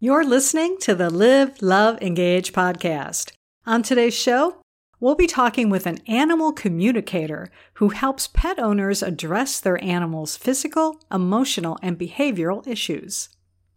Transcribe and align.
You're 0.00 0.24
listening 0.24 0.76
to 0.82 0.94
the 0.94 1.10
Live, 1.10 1.60
Love, 1.60 2.00
Engage 2.00 2.52
podcast. 2.52 3.32
On 3.66 3.82
today's 3.82 4.14
show, 4.14 4.58
we'll 5.00 5.16
be 5.16 5.26
talking 5.26 5.70
with 5.70 5.86
an 5.86 5.98
animal 6.06 6.52
communicator 6.52 7.50
who 7.74 7.88
helps 7.88 8.28
pet 8.28 8.60
owners 8.60 9.02
address 9.02 9.58
their 9.58 9.82
animals' 9.82 10.36
physical, 10.36 11.02
emotional, 11.12 11.80
and 11.82 11.98
behavioral 11.98 12.64
issues. 12.64 13.30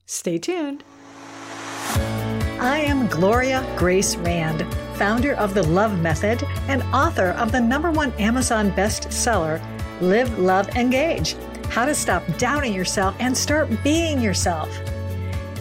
Stay 0.05 0.37
tuned. 0.37 0.83
I 2.59 2.83
am 2.85 3.07
Gloria 3.07 3.65
Grace 3.75 4.15
Rand, 4.17 4.71
founder 4.97 5.33
of 5.33 5.55
the 5.55 5.63
Love 5.63 5.99
Method 6.01 6.43
and 6.67 6.83
author 6.93 7.29
of 7.29 7.51
the 7.51 7.61
number 7.61 7.89
one 7.89 8.11
Amazon 8.19 8.69
bestseller, 8.73 9.59
Live, 10.01 10.37
Love, 10.37 10.69
Engage 10.75 11.35
How 11.69 11.87
to 11.87 11.95
Stop 11.95 12.21
Doubting 12.37 12.75
Yourself 12.75 13.15
and 13.19 13.35
Start 13.35 13.71
Being 13.83 14.21
Yourself. 14.21 14.69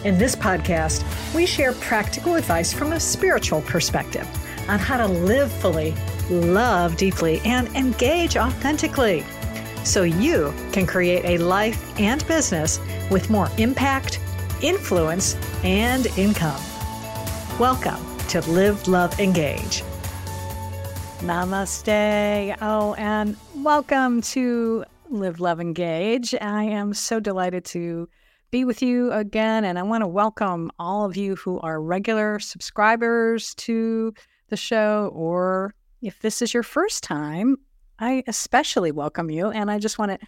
In 0.03 0.17
this 0.17 0.35
podcast, 0.35 1.03
we 1.35 1.45
share 1.45 1.73
practical 1.73 2.33
advice 2.33 2.73
from 2.73 2.93
a 2.93 2.99
spiritual 2.99 3.61
perspective 3.61 4.27
on 4.67 4.79
how 4.79 4.97
to 4.97 5.05
live 5.07 5.51
fully, 5.51 5.93
love 6.27 6.97
deeply, 6.97 7.39
and 7.45 7.67
engage 7.75 8.35
authentically 8.35 9.23
so 9.83 10.01
you 10.01 10.51
can 10.71 10.87
create 10.87 11.23
a 11.25 11.37
life 11.43 11.99
and 11.99 12.25
business 12.27 12.79
with 13.11 13.29
more 13.29 13.47
impact, 13.59 14.19
influence, 14.63 15.35
and 15.63 16.07
income. 16.17 16.59
Welcome 17.59 18.03
to 18.29 18.41
Live, 18.49 18.87
Love, 18.87 19.19
Engage. 19.19 19.83
Namaste. 21.19 22.57
Oh, 22.59 22.95
and 22.95 23.37
welcome 23.57 24.23
to 24.23 24.83
Live, 25.11 25.39
Love, 25.39 25.59
Engage. 25.59 26.33
I 26.41 26.63
am 26.63 26.95
so 26.95 27.19
delighted 27.19 27.65
to 27.65 28.09
be 28.51 28.65
with 28.65 28.81
you 28.81 29.11
again. 29.13 29.63
And 29.63 29.79
I 29.79 29.83
want 29.83 30.01
to 30.01 30.07
welcome 30.07 30.71
all 30.77 31.05
of 31.05 31.15
you 31.15 31.35
who 31.37 31.59
are 31.61 31.81
regular 31.81 32.37
subscribers 32.39 33.55
to 33.55 34.13
the 34.49 34.57
show, 34.57 35.09
or 35.13 35.73
if 36.01 36.19
this 36.19 36.41
is 36.41 36.53
your 36.53 36.63
first 36.63 37.03
time, 37.03 37.55
I 37.99 38.23
especially 38.27 38.91
welcome 38.91 39.29
you. 39.29 39.49
And 39.49 39.71
I 39.71 39.79
just 39.79 39.97
want 39.97 40.11
to 40.11 40.27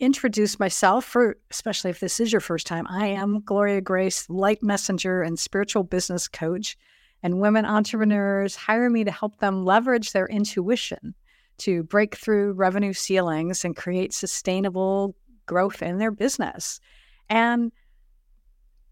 introduce 0.00 0.58
myself 0.58 1.04
for 1.04 1.36
especially 1.50 1.90
if 1.90 2.00
this 2.00 2.20
is 2.20 2.30
your 2.30 2.40
first 2.40 2.66
time. 2.66 2.86
I 2.88 3.06
am 3.06 3.40
Gloria 3.40 3.80
Grace, 3.80 4.28
light 4.28 4.62
messenger 4.62 5.22
and 5.22 5.38
spiritual 5.38 5.84
business 5.84 6.28
coach. 6.28 6.76
And 7.22 7.40
women 7.40 7.64
entrepreneurs 7.64 8.56
hire 8.56 8.90
me 8.90 9.04
to 9.04 9.12
help 9.12 9.38
them 9.38 9.64
leverage 9.64 10.12
their 10.12 10.26
intuition 10.26 11.14
to 11.58 11.84
break 11.84 12.16
through 12.16 12.52
revenue 12.52 12.92
ceilings 12.92 13.64
and 13.64 13.76
create 13.76 14.12
sustainable 14.12 15.14
growth 15.46 15.82
in 15.82 15.98
their 15.98 16.10
business. 16.10 16.80
And 17.32 17.72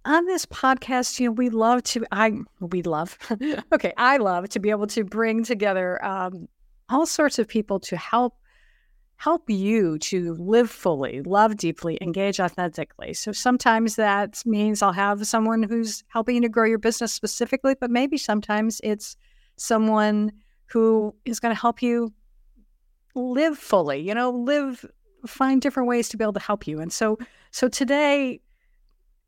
on 0.06 0.24
this 0.24 0.46
podcast, 0.46 1.20
you 1.20 1.26
know, 1.26 1.32
we 1.32 1.50
love 1.50 1.82
to, 1.82 2.06
I, 2.10 2.32
we 2.58 2.80
love, 2.80 3.18
okay, 3.72 3.92
I 3.98 4.16
love 4.16 4.48
to 4.48 4.60
be 4.60 4.70
able 4.70 4.86
to 4.88 5.04
bring 5.04 5.44
together 5.44 6.02
um, 6.02 6.48
all 6.88 7.04
sorts 7.04 7.38
of 7.38 7.46
people 7.46 7.78
to 7.80 7.98
help 7.98 8.34
help 9.16 9.50
you 9.50 9.98
to 9.98 10.32
live 10.36 10.70
fully, 10.70 11.20
love 11.20 11.54
deeply, 11.58 11.98
engage 12.00 12.40
authentically. 12.40 13.12
So 13.12 13.32
sometimes 13.32 13.96
that 13.96 14.42
means 14.46 14.80
I'll 14.80 14.92
have 14.92 15.26
someone 15.26 15.62
who's 15.62 16.02
helping 16.08 16.36
you 16.36 16.40
to 16.40 16.48
grow 16.48 16.64
your 16.64 16.78
business 16.78 17.12
specifically, 17.12 17.74
but 17.78 17.90
maybe 17.90 18.16
sometimes 18.16 18.80
it's 18.82 19.16
someone 19.58 20.32
who 20.64 21.14
is 21.26 21.38
going 21.38 21.54
to 21.54 21.60
help 21.60 21.82
you 21.82 22.14
live 23.14 23.58
fully, 23.58 24.00
you 24.00 24.14
know, 24.14 24.30
live 24.30 24.86
find 25.26 25.60
different 25.60 25.88
ways 25.88 26.08
to 26.10 26.16
be 26.16 26.24
able 26.24 26.32
to 26.34 26.40
help 26.40 26.66
you. 26.66 26.80
And 26.80 26.92
so 26.92 27.18
so 27.50 27.68
today 27.68 28.40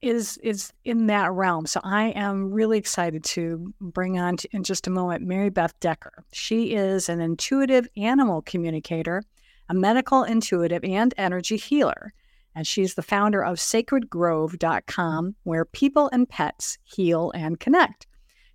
is 0.01 0.37
is 0.39 0.73
in 0.85 1.07
that 1.07 1.33
realm. 1.33 1.67
So 1.67 1.81
I 1.85 2.09
am 2.11 2.53
really 2.53 2.77
excited 2.77 3.23
to 3.25 3.73
bring 3.81 4.19
on 4.19 4.37
to, 4.39 4.49
in 4.53 4.65
just 4.65 4.87
a 4.87 4.91
moment 4.91 5.27
Maribeth 5.27 5.73
Decker. 5.81 6.25
She 6.33 6.75
is 6.75 7.09
an 7.09 7.21
intuitive 7.21 7.89
animal 7.97 8.43
communicator, 8.43 9.23
a 9.69 9.75
medical 9.75 10.25
intuitive 10.25 10.85
and 10.85 11.15
energy 11.17 11.57
healer. 11.57 12.13
And 12.55 12.67
she's 12.67 12.95
the 12.95 13.03
founder 13.03 13.43
of 13.43 13.57
sacredgrove.com, 13.57 15.35
where 15.45 15.65
people 15.65 16.11
and 16.13 16.29
pets 16.29 16.77
heal 16.85 17.33
and 17.35 17.59
connect. 17.59 18.07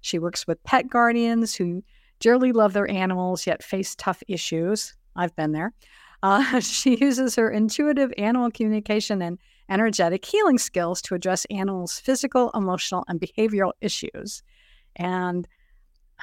She 0.01 0.19
works 0.19 0.45
with 0.45 0.63
pet 0.63 0.87
guardians 0.87 1.55
who 1.55 1.83
dearly 2.19 2.51
love 2.51 2.73
their 2.73 2.89
animals 2.91 3.47
yet 3.47 3.63
face 3.63 3.95
tough 3.95 4.21
issues. 4.27 4.95
I've 5.15 5.35
been 5.35 5.51
there. 5.51 5.73
Uh, 6.23 6.59
she 6.61 6.97
uses 6.97 7.35
her 7.35 7.49
intuitive 7.49 8.13
animal 8.17 8.51
communication 8.51 9.21
and 9.21 9.37
energetic 9.69 10.25
healing 10.25 10.57
skills 10.57 11.01
to 11.01 11.15
address 11.15 11.45
animals' 11.45 11.99
physical, 11.99 12.51
emotional, 12.53 13.03
and 13.07 13.19
behavioral 13.19 13.73
issues. 13.81 14.41
And 14.95 15.47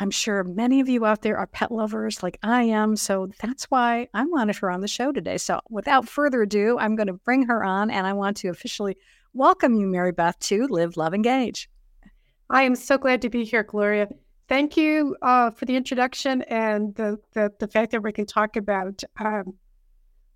I'm 0.01 0.11
sure 0.11 0.43
many 0.43 0.81
of 0.81 0.89
you 0.89 1.05
out 1.05 1.23
there 1.23 1.39
are 1.39 1.47
pet 1.47 1.71
lovers 1.71 2.23
like 2.23 2.39
I 2.43 2.65
am. 2.65 2.97
So 2.97 3.29
that's 3.41 3.65
why 3.65 4.09
I 4.13 4.25
wanted 4.25 4.57
her 4.57 4.71
on 4.71 4.81
the 4.81 4.89
show 4.89 5.13
today. 5.13 5.39
So 5.39 5.61
without 5.71 6.09
further 6.09 6.43
ado, 6.43 6.79
I'm 6.79 6.97
going 6.97 7.07
to 7.07 7.13
bring 7.13 7.47
her 7.47 7.63
on 7.63 7.91
and 7.91 8.07
I 8.07 8.13
want 8.13 8.37
to 8.39 8.49
officially 8.49 8.97
welcome 9.35 9.75
you, 9.75 9.87
Maribeth, 9.87 10.39
to 10.41 10.67
Live, 10.69 10.97
Love, 10.97 11.15
Engage. 11.15 11.71
I 12.51 12.63
am 12.63 12.75
so 12.75 12.99
glad 12.99 13.23
to 13.23 13.31
be 13.31 13.45
here, 13.45 13.63
Gloria. 13.63 14.09
Thank 14.49 14.77
you 14.77 15.17
uh, 15.23 15.51
for 15.51 15.65
the 15.65 15.77
introduction 15.77 16.43
and 16.43 16.95
the, 16.97 17.19
the, 17.33 17.53
the 17.61 17.69
fact 17.69 17.93
that 17.93 18.03
we 18.03 18.13
can 18.13 18.27
talk 18.27 18.57
about 18.57 19.03
um, 19.19 19.55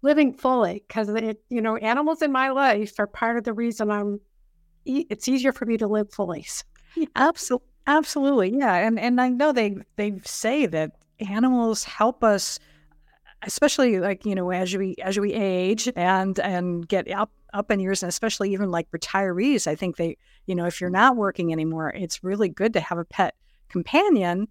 living 0.03 0.32
fully 0.32 0.84
because 0.86 1.09
it 1.09 1.42
you 1.48 1.60
know 1.60 1.76
animals 1.76 2.22
in 2.22 2.32
my 2.32 2.50
life 2.50 2.98
are 2.98 3.06
part 3.06 3.36
of 3.36 3.44
the 3.44 3.53
reason 3.53 3.91
i'm 3.91 4.20
it's 4.84 5.28
easier 5.28 5.53
for 5.53 5.66
me 5.66 5.76
to 5.76 5.86
live 5.86 6.10
fully 6.12 6.47
absolutely 7.16 7.69
absolutely 7.86 8.58
yeah 8.58 8.75
and 8.75 8.98
and 8.98 9.20
i 9.20 9.28
know 9.28 9.53
they 9.53 9.76
they 9.97 10.12
say 10.25 10.66
that 10.66 10.92
animals 11.20 11.84
help 11.84 12.22
us 12.22 12.58
especially 13.42 13.98
like 13.98 14.25
you 14.25 14.34
know 14.34 14.50
as 14.50 14.76
we 14.76 14.94
as 15.03 15.19
we 15.19 15.32
age 15.32 15.91
and 15.97 16.38
and 16.41 16.87
get 16.88 17.10
up 17.10 17.31
up 17.54 17.70
in 17.70 17.81
years 17.81 18.03
and 18.03 18.08
especially 18.08 18.53
even 18.53 18.70
like 18.70 18.91
retirees 18.91 19.66
i 19.66 19.75
think 19.75 19.97
they 19.97 20.16
you 20.47 20.54
know 20.54 20.66
if 20.66 20.81
you're 20.81 20.91
not 20.91 21.16
working 21.16 21.53
anymore 21.53 21.91
it's 21.91 22.22
really 22.22 22.48
good 22.48 22.72
to 22.72 22.81
have 22.81 22.98
a 22.98 23.04
pet 23.04 23.34
companion 23.69 24.47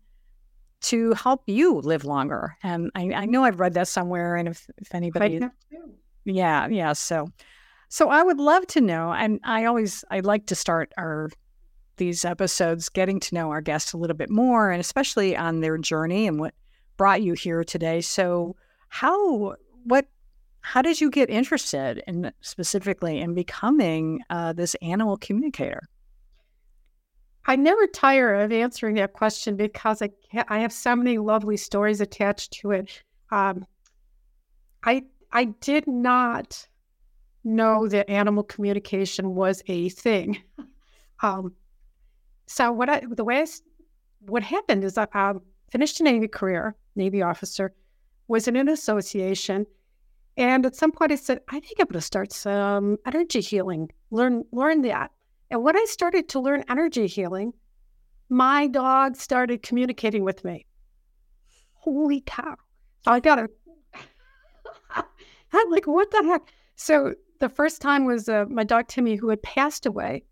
to 0.79 1.13
help 1.13 1.43
you 1.47 1.79
live 1.79 2.05
longer. 2.05 2.55
And 2.63 2.91
I, 2.95 3.11
I 3.13 3.25
know 3.25 3.43
I've 3.43 3.59
read 3.59 3.73
that 3.73 3.87
somewhere. 3.87 4.35
And 4.35 4.47
if, 4.47 4.69
if 4.77 4.93
anybody, 4.93 5.41
yeah, 6.25 6.67
yeah. 6.67 6.93
So, 6.93 7.27
so 7.89 8.09
I 8.09 8.23
would 8.23 8.39
love 8.39 8.67
to 8.67 8.81
know. 8.81 9.11
And 9.13 9.39
I 9.43 9.65
always, 9.65 10.03
I 10.11 10.19
like 10.19 10.45
to 10.47 10.55
start 10.55 10.93
our 10.97 11.29
these 11.97 12.23
episodes 12.23 12.89
getting 12.89 13.19
to 13.19 13.35
know 13.35 13.49
our 13.49 13.61
guests 13.61 13.91
a 13.91 13.97
little 13.97 14.15
bit 14.15 14.29
more, 14.29 14.71
and 14.71 14.79
especially 14.79 15.35
on 15.35 15.61
their 15.61 15.77
journey 15.77 16.27
and 16.27 16.39
what 16.39 16.53
brought 16.95 17.21
you 17.21 17.33
here 17.33 17.63
today. 17.63 18.01
So, 18.01 18.55
how, 18.89 19.55
what, 19.83 20.05
how 20.61 20.81
did 20.81 21.01
you 21.01 21.09
get 21.09 21.29
interested 21.29 22.03
in 22.07 22.31
specifically 22.41 23.19
in 23.19 23.33
becoming 23.33 24.21
uh, 24.29 24.53
this 24.53 24.75
animal 24.75 25.17
communicator? 25.17 25.81
I 27.47 27.55
never 27.55 27.87
tire 27.87 28.35
of 28.35 28.51
answering 28.51 28.95
that 28.95 29.13
question 29.13 29.55
because 29.55 30.01
I 30.01 30.09
I 30.49 30.59
have 30.59 30.73
so 30.73 30.95
many 30.95 31.17
lovely 31.17 31.55
stories 31.55 32.01
attached 32.01 32.51
to 32.59 32.71
it. 32.71 33.01
Um, 33.31 33.65
I 34.83 35.05
I 35.31 35.45
did 35.45 35.87
not 35.87 36.67
know 37.45 37.87
that 37.87 38.09
animal 38.09 38.43
communication 38.43 39.33
was 39.33 39.63
a 39.67 39.89
thing. 39.89 40.41
Um, 41.23 41.55
so 42.45 42.71
what 42.71 42.89
I 42.89 43.01
the 43.09 43.23
way 43.23 43.41
I, 43.41 43.47
what 44.27 44.43
happened 44.43 44.83
is 44.83 44.99
I 44.99 45.07
um, 45.15 45.41
finished 45.71 45.99
a 45.99 46.03
Navy 46.03 46.27
career, 46.27 46.75
Navy 46.95 47.23
officer, 47.23 47.73
was 48.27 48.47
in 48.47 48.55
an 48.55 48.69
association, 48.69 49.65
and 50.37 50.63
at 50.63 50.75
some 50.75 50.91
point 50.91 51.11
I 51.11 51.15
said 51.15 51.41
I 51.49 51.59
think 51.59 51.79
I'm 51.79 51.87
going 51.87 51.93
to 51.93 52.01
start 52.01 52.31
some 52.31 52.97
energy 53.07 53.41
healing. 53.41 53.89
Learn 54.11 54.43
learn 54.51 54.83
that. 54.83 55.09
And 55.49 55.63
when 55.63 55.77
I 55.77 55.85
started 55.87 56.29
to 56.29 56.39
learn 56.39 56.63
energy 56.69 57.07
healing, 57.07 57.53
my 58.29 58.67
dog 58.67 59.15
started 59.15 59.63
communicating 59.63 60.23
with 60.23 60.43
me. 60.43 60.65
Holy 61.73 62.21
cow. 62.25 62.55
So 63.03 63.11
I 63.11 63.19
got 63.19 63.39
a, 63.39 63.49
I'm 65.53 65.69
like, 65.69 65.87
what 65.87 66.11
the 66.11 66.23
heck? 66.23 66.51
So 66.75 67.13
the 67.39 67.49
first 67.49 67.81
time 67.81 68.05
was 68.05 68.27
uh, 68.27 68.45
my 68.49 68.63
dog 68.63 68.87
Timmy, 68.87 69.15
who 69.15 69.29
had 69.29 69.41
passed 69.41 69.85
away. 69.85 70.23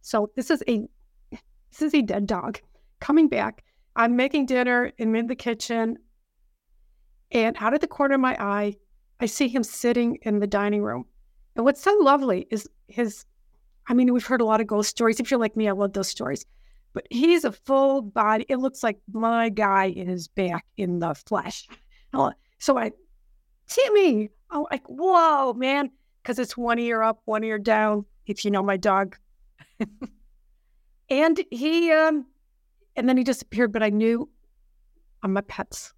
So 0.00 0.30
this 0.34 0.50
is 0.50 0.62
a 0.66 0.88
this 1.30 1.82
is 1.82 1.94
a 1.94 2.02
dead 2.02 2.26
dog 2.26 2.58
coming 3.00 3.28
back. 3.28 3.62
I'm 3.94 4.16
making 4.16 4.46
dinner 4.46 4.92
and 4.98 5.16
in 5.16 5.26
the 5.26 5.36
kitchen, 5.36 5.98
and 7.30 7.56
out 7.60 7.74
of 7.74 7.80
the 7.80 7.86
corner 7.86 8.14
of 8.14 8.20
my 8.20 8.36
eye, 8.40 8.74
I 9.20 9.26
see 9.26 9.46
him 9.46 9.62
sitting 9.62 10.18
in 10.22 10.40
the 10.40 10.46
dining 10.46 10.82
room. 10.82 11.04
And 11.54 11.64
what's 11.64 11.82
so 11.82 11.96
lovely 12.00 12.46
is 12.50 12.68
his 12.88 13.24
I 13.88 13.94
mean, 13.94 14.12
we've 14.12 14.26
heard 14.26 14.40
a 14.40 14.44
lot 14.44 14.60
of 14.60 14.66
ghost 14.66 14.90
stories. 14.90 15.20
If 15.20 15.30
you're 15.30 15.40
like 15.40 15.56
me, 15.56 15.68
I 15.68 15.72
love 15.72 15.92
those 15.92 16.08
stories. 16.08 16.44
But 16.92 17.06
he's 17.10 17.44
a 17.44 17.52
full 17.52 18.02
body. 18.02 18.44
It 18.48 18.56
looks 18.56 18.82
like 18.82 18.98
my 19.12 19.48
guy 19.48 19.92
is 19.96 20.28
back 20.28 20.64
in 20.76 20.98
the 20.98 21.14
flesh. 21.14 21.68
So 22.58 22.78
I, 22.78 22.92
Timmy, 23.68 24.30
I'm 24.50 24.64
like, 24.70 24.86
whoa, 24.86 25.52
man, 25.54 25.90
because 26.22 26.38
it's 26.38 26.56
one 26.56 26.78
ear 26.78 27.02
up, 27.02 27.22
one 27.24 27.44
ear 27.44 27.58
down. 27.58 28.04
If 28.26 28.44
you 28.44 28.50
know 28.50 28.62
my 28.62 28.76
dog. 28.76 29.16
and 31.08 31.40
he, 31.50 31.90
um, 31.92 32.26
and 32.96 33.08
then 33.08 33.16
he 33.16 33.24
disappeared. 33.24 33.72
But 33.72 33.82
I 33.82 33.90
knew 33.90 34.28
on 35.22 35.32
my 35.32 35.40
pets. 35.42 35.92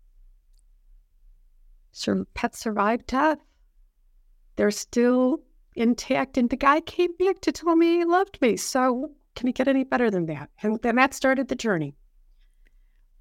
So 1.93 2.25
pets 2.35 2.59
survived 2.59 3.07
death. 3.07 3.39
They're 4.57 4.71
still 4.71 5.43
intact, 5.75 6.37
and 6.37 6.51
the 6.51 6.57
guy 6.57 6.81
came 6.81 7.13
back 7.19 7.41
to 7.43 7.53
tell 7.53 7.77
me 7.77 7.99
he 7.99 8.05
loved 8.05 8.39
me. 8.41 8.57
So 8.57 9.13
can 9.35 9.49
it 9.49 9.55
get 9.55 9.69
any 9.69 9.85
better 9.85 10.11
than 10.11 10.27
that? 10.27 10.51
And 10.63 10.81
then 10.83 10.97
that 10.97 11.15
started 11.15 11.49
the 11.49 11.55
journey. 11.55 11.95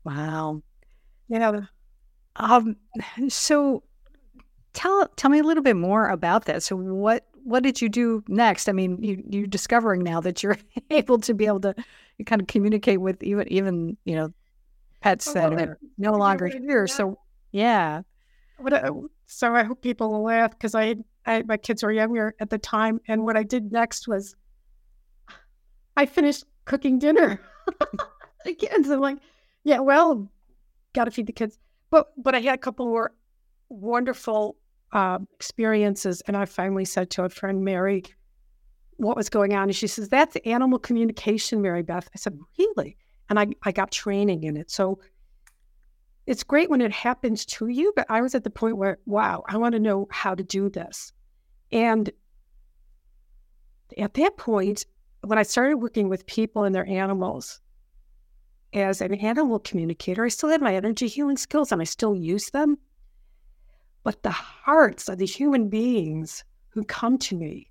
Wow. 0.03 0.62
Yeah. 1.27 1.62
Um. 2.36 2.75
So 3.30 3.83
tell 4.74 5.07
tell 5.15 5.30
me 5.30 5.39
a 5.39 5.44
little 5.44 5.63
bit 5.63 5.75
more 5.75 6.09
about 6.09 6.45
that. 6.45 6.63
So 6.63 6.75
what 6.75 7.27
what 7.44 7.63
did 7.63 7.81
you 7.81 7.89
do 7.89 8.24
next? 8.27 8.69
I 8.69 8.71
mean, 8.71 9.01
you 9.01 9.24
you're 9.30 9.48
discovering 9.48 10.03
now 10.03 10.21
that 10.21 10.44
you're 10.44 10.57
able 10.89 11.19
to 11.19 11.33
be 11.33 11.45
able 11.45 11.62
to 11.62 11.75
kind 12.25 12.42
of 12.42 12.48
communicate 12.48 13.01
with 13.01 13.21
even 13.24 13.48
even 13.51 13.98
you 14.06 14.15
know 14.15 14.33
pets 15.01 15.27
oh, 15.27 15.33
that 15.33 15.53
are 15.53 15.80
no 15.98 16.13
longer 16.13 16.48
here. 16.48 16.88
So 16.88 17.18
yeah. 17.51 18.01
What 18.57 18.74
I, 18.74 18.89
so 19.25 19.56
I 19.56 19.63
hope 19.63 19.81
people 19.81 20.12
will 20.12 20.24
laugh 20.24 20.51
because 20.51 20.75
I, 20.75 20.95
I 21.25 21.44
my 21.44 21.57
kids 21.57 21.83
were 21.83 21.91
younger 21.91 22.35
at 22.39 22.50
the 22.50 22.57
time, 22.57 23.00
and 23.07 23.23
what 23.23 23.38
I 23.38 23.44
did 23.44 23.71
next 23.71 24.07
was 24.07 24.35
I 25.97 26.06
finished 26.06 26.45
cooking 26.65 27.00
dinner. 27.00 27.39
the 28.45 28.53
kids 28.53 28.89
are 28.89 28.97
like, 28.97 29.18
yeah, 29.63 29.79
well, 29.79 30.29
got 30.94 31.06
to 31.06 31.12
feed 31.12 31.27
the 31.27 31.33
kids. 31.33 31.59
But 31.89 32.12
but 32.18 32.35
I 32.35 32.39
had 32.39 32.56
a 32.56 32.57
couple 32.57 32.88
more 32.88 33.13
wonderful 33.69 34.57
uh, 34.94 35.19
experiences, 35.35 36.21
and 36.27 36.35
I 36.35 36.45
finally 36.45 36.85
said 36.85 37.09
to 37.12 37.24
a 37.24 37.29
friend, 37.29 37.63
Mary, 37.63 38.03
what 38.97 39.17
was 39.17 39.29
going 39.29 39.53
on, 39.53 39.63
and 39.63 39.75
she 39.75 39.88
says, 39.88 40.09
"That's 40.09 40.35
animal 40.45 40.79
communication, 40.79 41.62
Maribeth." 41.62 42.07
I 42.13 42.17
said, 42.17 42.39
"Really?" 42.57 42.97
And 43.29 43.39
I 43.39 43.47
I 43.63 43.71
got 43.71 43.91
training 43.91 44.44
in 44.44 44.57
it, 44.57 44.71
so 44.71 45.00
it's 46.25 46.44
great 46.44 46.69
when 46.69 46.81
it 46.81 46.91
happens 46.91 47.45
to 47.45 47.68
you. 47.68 47.94
But 47.95 48.06
I 48.09 48.21
was 48.21 48.35
at 48.35 48.44
the 48.44 48.50
point 48.50 48.77
where, 48.77 49.00
wow, 49.06 49.44
I 49.47 49.57
want 49.57 49.73
to 49.73 49.79
know 49.79 50.07
how 50.12 50.35
to 50.35 50.44
do 50.44 50.69
this, 50.69 51.12
and 51.71 52.09
at 53.97 54.13
that 54.13 54.38
point, 54.38 54.85
when 55.21 55.38
I 55.38 55.44
started 55.44 55.77
working 55.77 56.09
with 56.09 56.25
people 56.25 56.63
and 56.63 56.73
their 56.73 56.88
animals, 56.88 57.59
as 58.73 59.01
an 59.01 59.13
animal 59.15 59.59
communicator, 59.59 60.25
I 60.25 60.29
still 60.29 60.50
had 60.50 60.62
my 60.62 60.75
energy 60.75 61.07
healing 61.07 61.38
skills 61.38 61.71
and 61.71 61.81
I 61.81 61.85
still 61.85 62.15
use 62.15 62.50
them. 62.51 62.77
But 64.03 64.24
the 64.24 64.31
hearts 64.31 65.09
of 65.09 65.17
the 65.17 65.25
human 65.25 65.69
beings 65.69 66.44
who 66.69 66.83
come 66.83 67.17
to 67.19 67.35
me 67.35 67.69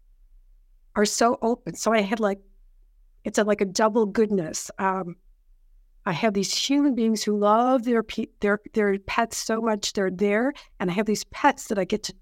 are 0.94 1.06
so 1.06 1.38
open. 1.42 1.74
So 1.74 1.92
I 1.92 2.02
had 2.02 2.20
like, 2.20 2.40
it's 3.24 3.38
a, 3.38 3.44
like 3.44 3.60
a 3.60 3.66
double 3.66 4.06
goodness. 4.06 4.70
Um, 4.78 5.16
I 6.06 6.12
have 6.12 6.34
these 6.34 6.54
human 6.54 6.94
beings 6.94 7.22
who 7.22 7.38
love 7.38 7.84
their 7.84 8.02
pe- 8.02 8.26
their 8.40 8.60
their 8.72 8.98
pets 9.00 9.36
so 9.36 9.60
much 9.60 9.92
they're 9.92 10.10
there, 10.10 10.52
and 10.78 10.90
I 10.90 10.94
have 10.94 11.06
these 11.06 11.24
pets 11.24 11.68
that 11.68 11.78
I 11.78 11.84
get 11.84 12.04
to 12.04 12.14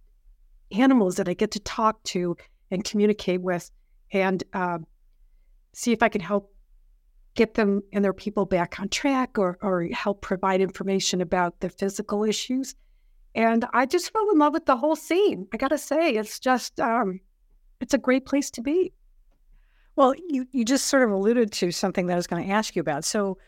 animals 0.72 1.16
that 1.16 1.28
I 1.28 1.34
get 1.34 1.52
to 1.52 1.60
talk 1.60 2.02
to 2.04 2.36
and 2.70 2.84
communicate 2.84 3.40
with, 3.40 3.70
and 4.12 4.42
uh, 4.52 4.78
see 5.72 5.92
if 5.92 6.02
I 6.02 6.08
can 6.08 6.20
help 6.20 6.52
get 7.34 7.54
them 7.54 7.82
and 7.92 8.04
their 8.04 8.12
people 8.12 8.46
back 8.46 8.80
on 8.80 8.88
track 8.88 9.38
or, 9.38 9.58
or 9.62 9.86
help 9.92 10.22
provide 10.22 10.60
information 10.60 11.20
about 11.20 11.60
the 11.60 11.68
physical 11.68 12.24
issues. 12.24 12.74
And 13.34 13.64
I 13.72 13.86
just 13.86 14.12
fell 14.12 14.28
in 14.32 14.38
love 14.38 14.52
with 14.52 14.66
the 14.66 14.76
whole 14.76 14.96
scene. 14.96 15.46
I 15.52 15.56
got 15.56 15.68
to 15.68 15.78
say, 15.78 16.10
it's 16.10 16.40
just, 16.40 16.80
um, 16.80 17.20
it's 17.80 17.94
a 17.94 17.98
great 17.98 18.26
place 18.26 18.50
to 18.52 18.60
be. 18.60 18.92
Well, 19.94 20.14
you, 20.28 20.48
you 20.50 20.64
just 20.64 20.86
sort 20.86 21.04
of 21.04 21.12
alluded 21.12 21.52
to 21.52 21.70
something 21.70 22.06
that 22.06 22.14
I 22.14 22.16
was 22.16 22.26
going 22.26 22.44
to 22.44 22.52
ask 22.52 22.74
you 22.74 22.80
about. 22.80 23.04
So, 23.04 23.38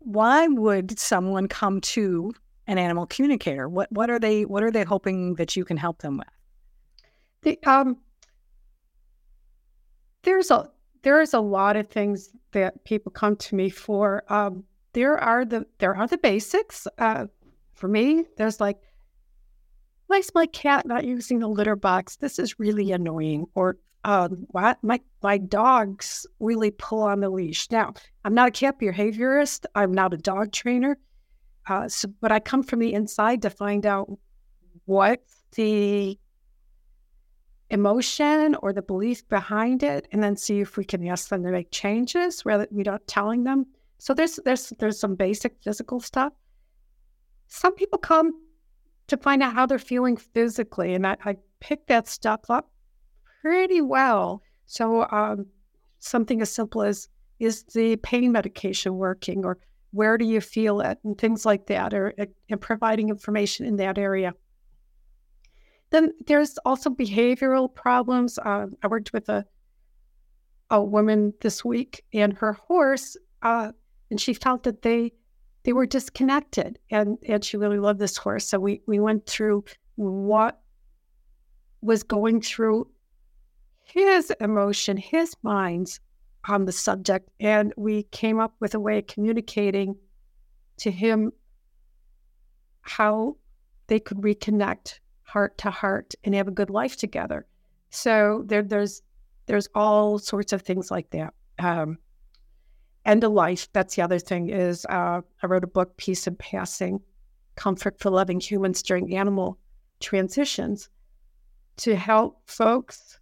why 0.00 0.46
would 0.48 0.98
someone 0.98 1.48
come 1.48 1.80
to 1.80 2.32
an 2.66 2.78
animal 2.78 3.06
communicator? 3.06 3.68
What 3.68 3.90
what 3.92 4.10
are 4.10 4.18
they 4.18 4.44
what 4.44 4.62
are 4.62 4.70
they 4.70 4.84
hoping 4.84 5.34
that 5.36 5.56
you 5.56 5.64
can 5.64 5.76
help 5.76 6.02
them 6.02 6.18
with? 6.18 6.28
The, 7.42 7.58
um, 7.70 7.96
there's 10.22 10.50
a 10.50 10.70
there's 11.02 11.34
a 11.34 11.40
lot 11.40 11.76
of 11.76 11.88
things 11.88 12.30
that 12.52 12.84
people 12.84 13.12
come 13.12 13.36
to 13.36 13.54
me 13.54 13.70
for. 13.70 14.22
Um, 14.28 14.64
there 14.92 15.18
are 15.18 15.44
the 15.44 15.66
there 15.78 15.96
are 15.96 16.06
the 16.06 16.18
basics. 16.18 16.86
Uh, 16.98 17.26
for 17.74 17.88
me, 17.88 18.24
there's 18.36 18.60
like, 18.60 18.78
why 20.08 20.18
is 20.18 20.30
my 20.34 20.46
cat 20.46 20.86
not 20.86 21.04
using 21.04 21.38
the 21.38 21.48
litter 21.48 21.76
box? 21.76 22.16
This 22.16 22.38
is 22.38 22.58
really 22.58 22.92
annoying. 22.92 23.46
Or 23.54 23.78
um, 24.04 24.46
what 24.48 24.78
my 24.82 25.00
my 25.22 25.38
dogs 25.38 26.26
really 26.40 26.70
pull 26.70 27.02
on 27.02 27.20
the 27.20 27.30
leash. 27.30 27.70
Now, 27.70 27.94
I'm 28.24 28.34
not 28.34 28.48
a 28.48 28.50
cat 28.50 28.78
behaviorist. 28.78 29.66
I'm 29.74 29.92
not 29.92 30.14
a 30.14 30.18
dog 30.18 30.52
trainer. 30.52 30.98
Uh, 31.66 31.88
so, 31.88 32.08
but 32.20 32.32
I 32.32 32.40
come 32.40 32.62
from 32.62 32.80
the 32.80 32.92
inside 32.92 33.42
to 33.42 33.50
find 33.50 33.86
out 33.86 34.10
what 34.84 35.22
the 35.52 36.18
emotion 37.70 38.56
or 38.56 38.72
the 38.72 38.82
belief 38.82 39.26
behind 39.28 39.82
it 39.82 40.08
and 40.10 40.22
then 40.22 40.36
see 40.36 40.60
if 40.60 40.76
we 40.76 40.84
can 40.84 41.06
ask 41.06 41.28
them 41.28 41.44
to 41.44 41.50
make 41.50 41.70
changes 41.70 42.44
rather 42.44 42.66
without 42.70 43.06
telling 43.06 43.44
them. 43.44 43.66
So 43.98 44.14
there's 44.14 44.40
there's 44.44 44.70
there's 44.78 44.98
some 44.98 45.14
basic 45.14 45.56
physical 45.62 46.00
stuff. 46.00 46.32
Some 47.48 47.74
people 47.74 47.98
come 47.98 48.32
to 49.06 49.16
find 49.16 49.42
out 49.42 49.54
how 49.54 49.66
they're 49.66 49.78
feeling 49.78 50.16
physically, 50.16 50.94
and 50.94 51.06
I, 51.06 51.16
I 51.24 51.36
pick 51.60 51.86
that 51.86 52.08
stuff 52.08 52.40
up 52.48 52.70
pretty 53.42 53.80
well. 53.80 54.42
So 54.66 55.06
um, 55.10 55.46
something 55.98 56.40
as 56.40 56.52
simple 56.52 56.82
as 56.82 57.08
is 57.40 57.64
the 57.74 57.96
pain 57.96 58.30
medication 58.32 58.96
working, 58.96 59.44
or 59.44 59.58
where 59.92 60.16
do 60.16 60.24
you 60.24 60.40
feel 60.40 60.80
it, 60.80 60.98
and 61.02 61.18
things 61.18 61.44
like 61.44 61.66
that, 61.66 61.92
or 61.94 62.14
and 62.48 62.60
providing 62.60 63.08
information 63.08 63.66
in 63.66 63.76
that 63.76 63.98
area. 63.98 64.32
Then 65.90 66.12
there's 66.26 66.56
also 66.64 66.90
behavioral 66.90 67.74
problems. 67.74 68.38
Uh, 68.38 68.66
I 68.82 68.86
worked 68.86 69.12
with 69.12 69.28
a 69.28 69.44
a 70.70 70.80
woman 70.80 71.34
this 71.40 71.64
week 71.64 72.04
and 72.12 72.32
her 72.34 72.52
horse, 72.52 73.16
uh, 73.42 73.72
and 74.10 74.20
she 74.20 74.34
felt 74.34 74.62
that 74.62 74.82
they 74.82 75.12
they 75.64 75.72
were 75.72 75.86
disconnected, 75.86 76.78
and 76.90 77.18
and 77.26 77.44
she 77.44 77.56
really 77.56 77.78
loved 77.78 77.98
this 77.98 78.16
horse. 78.16 78.46
So 78.46 78.60
we 78.60 78.82
we 78.86 79.00
went 79.00 79.26
through 79.26 79.64
what 79.96 80.60
was 81.82 82.02
going 82.02 82.40
through 82.40 82.88
his 83.82 84.30
emotion, 84.40 84.96
his 84.96 85.34
minds 85.42 85.98
on 86.48 86.64
the 86.64 86.72
subject, 86.72 87.28
and 87.38 87.72
we 87.76 88.04
came 88.04 88.40
up 88.40 88.54
with 88.60 88.74
a 88.74 88.80
way 88.80 88.98
of 88.98 89.06
communicating 89.06 89.96
to 90.78 90.90
him 90.90 91.32
how 92.80 93.36
they 93.86 94.00
could 94.00 94.18
reconnect 94.18 94.98
heart 95.22 95.56
to 95.58 95.70
heart 95.70 96.14
and 96.24 96.34
have 96.34 96.48
a 96.48 96.52
good 96.52 96.70
life 96.70 96.96
together. 96.96 97.46
So 97.90 98.42
there, 98.46 98.62
there's 98.62 99.02
there's 99.46 99.68
all 99.74 100.18
sorts 100.18 100.52
of 100.52 100.62
things 100.62 100.90
like 100.90 101.10
that. 101.10 101.34
Um, 101.58 101.98
end 103.04 103.24
of 103.24 103.32
life. 103.32 103.68
That's 103.72 103.96
the 103.96 104.02
other 104.02 104.18
thing. 104.18 104.48
Is 104.48 104.86
uh, 104.86 105.20
I 105.42 105.46
wrote 105.46 105.64
a 105.64 105.68
book, 105.68 105.96
Peace 105.96 106.26
and 106.26 106.38
Passing: 106.38 107.00
Comfort 107.56 107.98
for 108.00 108.10
Loving 108.10 108.40
Humans 108.40 108.82
During 108.82 109.14
Animal 109.16 109.58
Transitions, 110.00 110.88
to 111.78 111.96
help 111.96 112.40
folks 112.46 113.19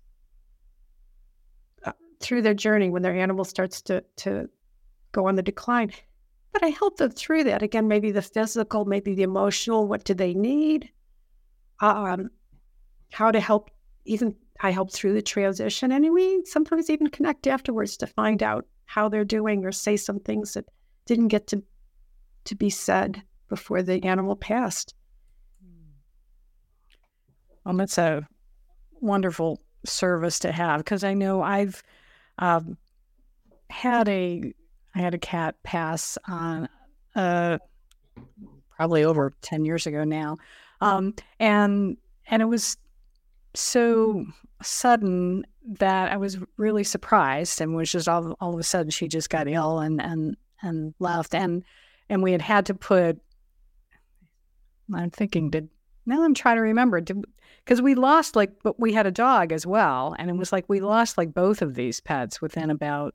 through 2.20 2.42
their 2.42 2.54
journey 2.54 2.90
when 2.90 3.02
their 3.02 3.16
animal 3.16 3.44
starts 3.44 3.80
to 3.82 4.02
to 4.16 4.48
go 5.12 5.26
on 5.26 5.36
the 5.36 5.42
decline. 5.42 5.92
But 6.52 6.64
I 6.64 6.68
help 6.68 6.96
them 6.96 7.10
through 7.10 7.44
that. 7.44 7.62
Again, 7.62 7.88
maybe 7.88 8.10
the 8.10 8.22
physical, 8.22 8.84
maybe 8.84 9.14
the 9.14 9.22
emotional. 9.22 9.86
What 9.86 10.04
do 10.04 10.14
they 10.14 10.34
need? 10.34 10.90
um, 11.80 12.30
how 13.12 13.30
to 13.30 13.40
help 13.40 13.70
even 14.04 14.34
I 14.60 14.70
help 14.70 14.92
through 14.92 15.14
the 15.14 15.22
transition 15.22 15.92
and 15.92 16.12
we 16.12 16.44
sometimes 16.44 16.90
even 16.90 17.08
connect 17.08 17.46
afterwards 17.46 17.96
to 17.98 18.06
find 18.06 18.42
out 18.42 18.66
how 18.86 19.08
they're 19.08 19.24
doing 19.24 19.64
or 19.64 19.72
say 19.72 19.96
some 19.96 20.18
things 20.18 20.54
that 20.54 20.64
didn't 21.06 21.28
get 21.28 21.46
to 21.48 21.62
to 22.44 22.54
be 22.54 22.70
said 22.70 23.22
before 23.48 23.82
the 23.82 24.02
animal 24.04 24.34
passed. 24.34 24.94
Well, 27.64 27.76
that's 27.76 27.98
a 27.98 28.26
wonderful 29.00 29.60
service 29.84 30.38
to 30.40 30.52
have 30.52 30.78
because 30.78 31.04
I 31.04 31.14
know 31.14 31.42
I've 31.42 31.82
um, 32.38 32.76
had 33.70 34.08
a 34.08 34.52
I 34.94 34.98
had 34.98 35.14
a 35.14 35.18
cat 35.18 35.54
pass 35.62 36.18
on 36.26 36.68
uh, 37.14 37.58
probably 38.76 39.04
over 39.04 39.34
ten 39.42 39.64
years 39.64 39.86
ago 39.86 40.04
now, 40.04 40.36
um, 40.80 41.14
and 41.38 41.96
and 42.28 42.42
it 42.42 42.46
was 42.46 42.76
so 43.54 44.24
sudden 44.62 45.44
that 45.64 46.10
I 46.10 46.16
was 46.16 46.38
really 46.56 46.84
surprised 46.84 47.60
and 47.60 47.74
was 47.74 47.92
just 47.92 48.08
all, 48.08 48.36
all 48.40 48.54
of 48.54 48.60
a 48.60 48.64
sudden 48.64 48.90
she 48.90 49.08
just 49.08 49.30
got 49.30 49.48
ill 49.48 49.80
and 49.80 50.00
and 50.00 50.36
and 50.62 50.94
left. 50.98 51.34
And 51.34 51.64
and 52.08 52.22
we 52.22 52.32
had 52.32 52.42
had 52.42 52.66
to 52.66 52.74
put 52.74 53.20
I'm 54.94 55.10
thinking 55.10 55.50
did 55.50 55.68
now 56.06 56.24
I'm 56.24 56.34
trying 56.34 56.56
to 56.56 56.62
remember 56.62 57.00
because 57.68 57.82
we 57.82 57.94
lost 57.94 58.34
like 58.34 58.50
but 58.62 58.80
we 58.80 58.94
had 58.94 59.06
a 59.06 59.10
dog 59.10 59.52
as 59.52 59.66
well 59.66 60.16
and 60.18 60.30
it 60.30 60.36
was 60.36 60.52
like 60.52 60.64
we 60.68 60.80
lost 60.80 61.18
like 61.18 61.34
both 61.34 61.60
of 61.60 61.74
these 61.74 62.00
pets 62.00 62.40
within 62.40 62.70
about 62.70 63.14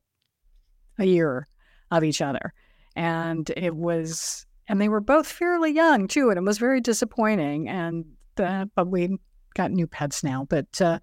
a 0.99 1.05
year 1.05 1.47
of 1.91 2.03
each 2.03 2.21
other. 2.21 2.53
And 2.95 3.49
it 3.55 3.75
was, 3.75 4.45
and 4.67 4.79
they 4.79 4.89
were 4.89 5.01
both 5.01 5.27
fairly 5.27 5.71
young 5.71 6.07
too. 6.07 6.29
And 6.29 6.37
it 6.37 6.43
was 6.43 6.57
very 6.57 6.81
disappointing. 6.81 7.69
And, 7.69 8.05
uh, 8.37 8.65
but 8.75 8.87
we 8.87 9.17
got 9.55 9.71
new 9.71 9.87
pets 9.87 10.23
now. 10.23 10.45
But 10.49 10.81
uh, 10.81 10.99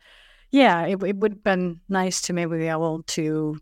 yeah, 0.50 0.86
it, 0.86 1.02
it 1.02 1.16
would 1.16 1.32
have 1.32 1.44
been 1.44 1.80
nice 1.88 2.20
to 2.22 2.32
maybe 2.32 2.58
be 2.58 2.68
able 2.68 3.02
to, 3.04 3.58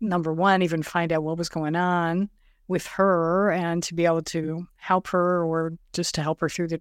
number 0.00 0.32
one, 0.32 0.62
even 0.62 0.82
find 0.82 1.12
out 1.12 1.22
what 1.22 1.38
was 1.38 1.48
going 1.48 1.76
on 1.76 2.28
with 2.68 2.86
her 2.86 3.50
and 3.50 3.82
to 3.82 3.94
be 3.94 4.06
able 4.06 4.22
to 4.22 4.66
help 4.76 5.08
her 5.08 5.44
or 5.44 5.72
just 5.92 6.14
to 6.14 6.22
help 6.22 6.40
her 6.40 6.48
through 6.48 6.68
the 6.68 6.80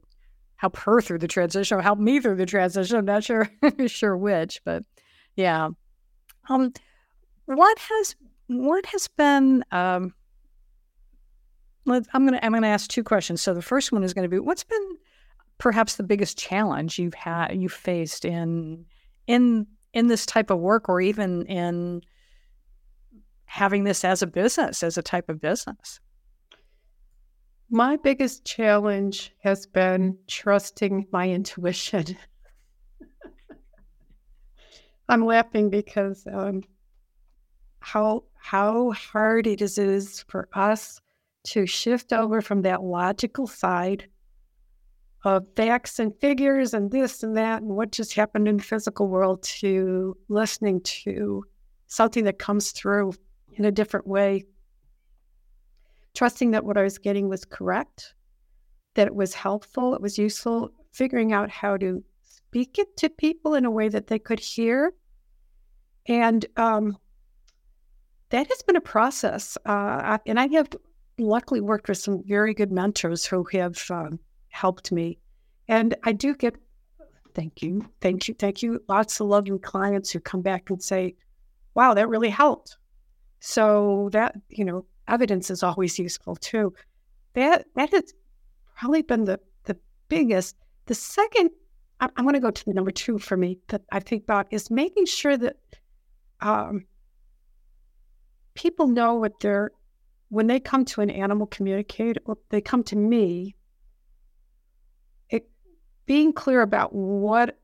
help 0.60 0.76
her 0.76 1.00
through 1.00 1.18
the 1.18 1.28
transition 1.28 1.78
or 1.78 1.82
help 1.82 1.98
me 1.98 2.20
through 2.20 2.36
the 2.36 2.46
transition. 2.46 2.98
I'm 2.98 3.06
not 3.06 3.24
sure 3.24 3.50
sure 3.88 4.18
which, 4.18 4.60
but 4.66 4.84
yeah. 5.38 5.70
Um 6.50 6.74
what 7.46 7.80
has 7.80 8.16
what 8.48 8.86
has 8.88 9.08
been 9.08 9.64
um 9.72 10.14
let, 11.86 12.04
I'm 12.14 12.26
gonna 12.26 12.42
I'm 12.44 12.52
gonna 12.52 12.68
ask 12.68 12.90
two 12.90 13.06
questions. 13.06 13.42
So 13.42 13.54
the 13.54 13.62
first 13.62 13.94
one 13.94 14.04
is 14.04 14.14
gonna 14.14 14.28
be 14.28 14.38
what's 14.38 14.66
been 14.66 14.98
perhaps 15.60 15.96
the 15.96 16.04
biggest 16.04 16.38
challenge 16.38 17.00
you've 17.00 17.14
had 17.14 17.56
you 17.56 17.70
faced 17.70 18.26
in 18.26 18.86
in 19.28 19.66
in 19.94 20.08
this 20.08 20.26
type 20.26 20.50
of 20.50 20.60
work 20.60 20.90
or 20.90 21.00
even 21.00 21.46
in 21.46 22.02
having 23.46 23.86
this 23.86 24.04
as 24.04 24.22
a 24.22 24.28
business, 24.28 24.84
as 24.84 24.98
a 24.98 25.02
type 25.02 25.30
of 25.30 25.40
business? 25.40 26.02
My 27.72 27.98
biggest 27.98 28.46
challenge 28.46 29.32
has 29.44 29.68
been 29.68 30.18
trusting 30.28 31.06
my 31.12 31.30
intuition. 31.30 32.18
I'm 35.10 35.24
laughing 35.24 35.70
because 35.70 36.26
um, 36.32 36.64
how 37.80 38.24
how 38.40 38.92
hard 38.92 39.46
it 39.46 39.62
is, 39.62 40.26
for 40.28 40.50
us 40.54 41.00
to 41.44 41.68
shift 41.68 42.12
over 42.12 42.42
from 42.42 42.64
that 42.64 42.82
logical 42.82 43.46
side 43.46 44.08
of 45.24 45.46
facts 45.56 46.00
and 46.00 46.16
figures 46.20 46.74
and 46.74 46.90
this 46.90 47.22
and 47.22 47.38
that 47.38 47.62
and 47.62 47.72
what 47.72 47.92
just 47.92 48.14
happened 48.14 48.48
in 48.48 48.58
the 48.58 48.64
physical 48.64 49.08
world 49.08 49.44
to 49.44 50.18
listening 50.28 50.82
to 50.82 51.44
something 51.88 52.24
that 52.24 52.40
comes 52.40 52.72
through 52.72 53.14
in 53.54 53.66
a 53.66 53.72
different 53.72 54.08
way, 54.08 54.46
trusting 56.14 56.52
that 56.52 56.66
what 56.66 56.78
I 56.78 56.84
was 56.84 56.98
getting 56.98 57.30
was 57.30 57.46
correct, 57.46 58.14
that 58.96 59.08
it 59.08 59.16
was 59.16 59.34
helpful, 59.34 59.94
it 59.94 60.02
was 60.02 60.18
useful, 60.18 60.72
figuring 60.92 61.34
out 61.34 61.50
how 61.50 61.78
to 61.78 62.04
speak 62.24 62.80
it 62.80 62.98
to 62.98 63.10
people 63.10 63.54
in 63.56 63.66
a 63.66 63.72
way 63.72 63.90
that 63.90 64.08
they 64.08 64.20
could 64.20 64.40
hear. 64.40 64.94
And 66.08 66.46
um, 66.58 66.98
that 68.30 68.48
has 68.48 68.62
been 68.64 68.76
a 68.76 68.82
process. 68.82 69.58
Uh, 69.66 70.18
and 70.26 70.40
I 70.40 70.48
have 70.48 70.70
luckily 71.18 71.62
worked 71.62 71.90
with 71.90 71.98
some 71.98 72.24
very 72.26 72.54
good 72.54 72.72
mentors 72.72 73.26
who 73.26 73.46
have 73.52 73.84
um, 73.90 74.20
helped 74.50 74.92
me. 74.92 75.20
And 75.68 75.96
I 76.04 76.14
do 76.14 76.34
get, 76.36 76.56
thank 77.36 77.62
you, 77.62 77.88
thank 78.02 78.28
you, 78.28 78.34
thank 78.34 78.64
you, 78.64 78.84
lots 78.88 79.20
of 79.20 79.28
loving 79.28 79.60
clients 79.60 80.10
who 80.10 80.20
come 80.20 80.42
back 80.42 80.70
and 80.70 80.82
say, 80.82 81.16
wow, 81.76 81.94
that 81.94 82.10
really 82.10 82.30
helped. 82.30 82.78
So 83.40 84.10
that, 84.12 84.36
you 84.50 84.66
know, 84.66 84.86
evidence 85.10 85.50
is 85.50 85.64
always 85.64 86.00
useful 86.00 86.36
too. 86.36 86.74
That 87.34 87.66
that 87.76 87.92
has 87.92 88.14
probably 88.78 89.02
been 89.02 89.26
the 89.26 89.40
the 89.66 89.78
biggest. 90.08 90.56
The 90.86 90.96
second, 90.96 91.52
I, 92.00 92.10
am 92.18 92.24
going 92.24 92.34
to 92.34 92.40
go 92.40 92.52
to 92.52 92.66
the 92.66 92.74
number 92.74 92.92
two 92.92 93.20
for 93.20 93.38
me 93.38 93.60
that 93.68 93.82
I 93.92 94.00
think 94.00 94.24
about 94.24 94.48
is 94.52 94.72
making 94.72 95.06
sure 95.06 95.38
that 95.38 95.58
um, 96.42 96.86
people 98.56 98.88
know 98.88 99.16
what 99.16 99.40
they're 99.40 99.72
when 100.30 100.48
they 100.48 100.60
come 100.60 100.86
to 100.86 101.02
an 101.02 101.10
animal 101.10 101.48
communicator, 101.48 102.22
they 102.50 102.62
come 102.62 102.84
to 102.84 102.96
me. 102.96 103.56
It, 105.30 105.50
being 106.06 106.34
clear 106.34 106.62
about 106.62 106.94
what 106.94 107.58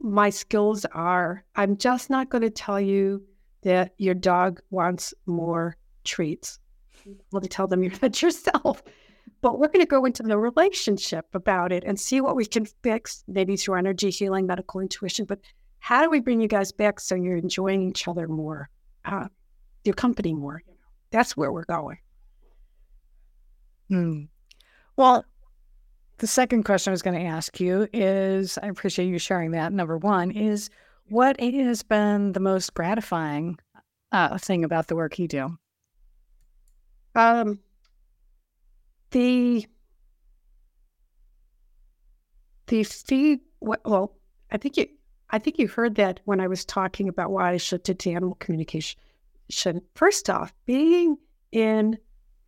my 0.00 0.30
skills 0.30 0.86
are. 0.92 1.44
I'm 1.56 1.76
just 1.76 2.08
not 2.08 2.30
going 2.30 2.42
to 2.42 2.50
tell 2.50 2.80
you 2.80 3.22
that 3.62 3.94
your 3.98 4.14
dog 4.14 4.60
wants 4.70 5.12
more 5.26 5.76
treats. 6.08 6.58
Well, 7.30 7.40
to 7.40 7.48
tell 7.48 7.66
them 7.66 7.82
you're 7.82 7.92
not 8.02 8.20
yourself. 8.20 8.82
But 9.40 9.58
we're 9.58 9.68
going 9.68 9.84
to 9.84 9.86
go 9.86 10.04
into 10.04 10.22
the 10.22 10.38
relationship 10.38 11.26
about 11.34 11.70
it 11.70 11.84
and 11.84 12.00
see 12.00 12.20
what 12.20 12.34
we 12.34 12.44
can 12.46 12.66
fix, 12.82 13.22
maybe 13.28 13.56
through 13.56 13.76
energy 13.76 14.10
healing, 14.10 14.46
medical 14.46 14.80
intuition. 14.80 15.26
But 15.26 15.38
how 15.78 16.02
do 16.02 16.10
we 16.10 16.20
bring 16.20 16.40
you 16.40 16.48
guys 16.48 16.72
back 16.72 16.98
so 16.98 17.14
you're 17.14 17.36
enjoying 17.36 17.82
each 17.88 18.08
other 18.08 18.26
more, 18.26 18.68
uh, 19.04 19.28
your 19.84 19.94
company 19.94 20.34
more? 20.34 20.62
That's 21.10 21.36
where 21.36 21.52
we're 21.52 21.64
going. 21.64 21.98
Hmm. 23.88 24.24
Well, 24.96 25.24
the 26.18 26.26
second 26.26 26.64
question 26.64 26.90
I 26.90 26.92
was 26.92 27.02
going 27.02 27.18
to 27.18 27.26
ask 27.26 27.60
you 27.60 27.88
is 27.92 28.58
I 28.60 28.66
appreciate 28.66 29.06
you 29.06 29.18
sharing 29.18 29.52
that. 29.52 29.72
Number 29.72 29.96
one 29.96 30.30
is 30.32 30.68
what 31.08 31.40
has 31.40 31.82
been 31.82 32.32
the 32.32 32.40
most 32.40 32.74
gratifying 32.74 33.58
uh, 34.10 34.36
thing 34.38 34.64
about 34.64 34.88
the 34.88 34.96
work 34.96 35.18
you 35.18 35.28
do? 35.28 35.56
Um, 37.14 37.58
the 39.10 39.66
the 42.66 42.84
feed. 42.84 43.40
Well, 43.60 44.16
I 44.50 44.58
think 44.58 44.76
you. 44.76 44.86
I 45.30 45.38
think 45.38 45.58
you 45.58 45.68
heard 45.68 45.96
that 45.96 46.20
when 46.24 46.40
I 46.40 46.46
was 46.46 46.64
talking 46.64 47.08
about 47.08 47.30
why 47.30 47.52
I 47.52 47.56
shifted 47.58 47.98
to 47.98 48.12
animal 48.12 48.36
communication. 48.36 48.96
First 49.94 50.30
off, 50.30 50.54
being 50.64 51.16
in 51.52 51.98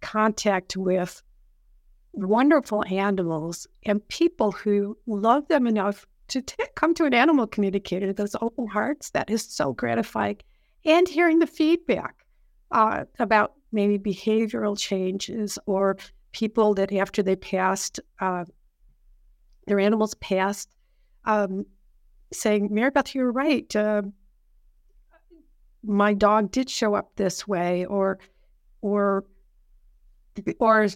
contact 0.00 0.76
with 0.76 1.22
wonderful 2.12 2.84
animals 2.86 3.66
and 3.84 4.06
people 4.08 4.52
who 4.52 4.96
love 5.06 5.46
them 5.48 5.66
enough 5.66 6.06
to 6.28 6.42
t- 6.42 6.64
come 6.74 6.94
to 6.94 7.04
an 7.04 7.14
animal 7.14 7.46
communicator, 7.46 8.12
those 8.12 8.36
open 8.40 8.66
hearts, 8.66 9.10
that 9.10 9.30
is 9.30 9.44
so 9.44 9.72
gratifying. 9.72 10.38
And 10.84 11.06
hearing 11.06 11.38
the 11.38 11.46
feedback 11.46 12.24
uh, 12.70 13.04
about 13.18 13.54
maybe 13.72 13.98
behavioral 13.98 14.78
changes 14.78 15.58
or 15.66 15.96
people 16.32 16.74
that 16.74 16.92
after 16.92 17.22
they 17.22 17.36
passed, 17.36 18.00
uh, 18.20 18.44
their 19.66 19.80
animals 19.80 20.14
passed, 20.14 20.70
um, 21.24 21.66
saying, 22.32 22.70
Maribeth, 22.70 23.14
you're 23.14 23.32
right. 23.32 23.74
Uh, 23.74 24.02
my 25.82 26.12
dog 26.14 26.50
did 26.50 26.68
show 26.68 26.94
up 26.94 27.10
this 27.16 27.48
way, 27.48 27.84
or, 27.86 28.18
or, 28.82 29.24
or 30.58 30.88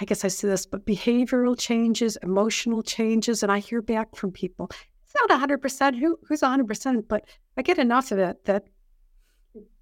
I 0.00 0.04
guess 0.04 0.24
I 0.24 0.28
see 0.28 0.46
this, 0.46 0.66
but 0.66 0.84
behavioral 0.84 1.58
changes, 1.58 2.16
emotional 2.22 2.82
changes, 2.82 3.42
and 3.42 3.52
I 3.52 3.60
hear 3.60 3.80
back 3.80 4.16
from 4.16 4.32
people. 4.32 4.70
It's 5.04 5.14
not 5.28 5.48
100%. 5.48 5.98
Who, 5.98 6.18
who's 6.26 6.40
100%? 6.40 7.08
But 7.08 7.24
I 7.56 7.62
get 7.62 7.78
enough 7.78 8.10
of 8.10 8.18
it 8.18 8.44
that 8.46 8.64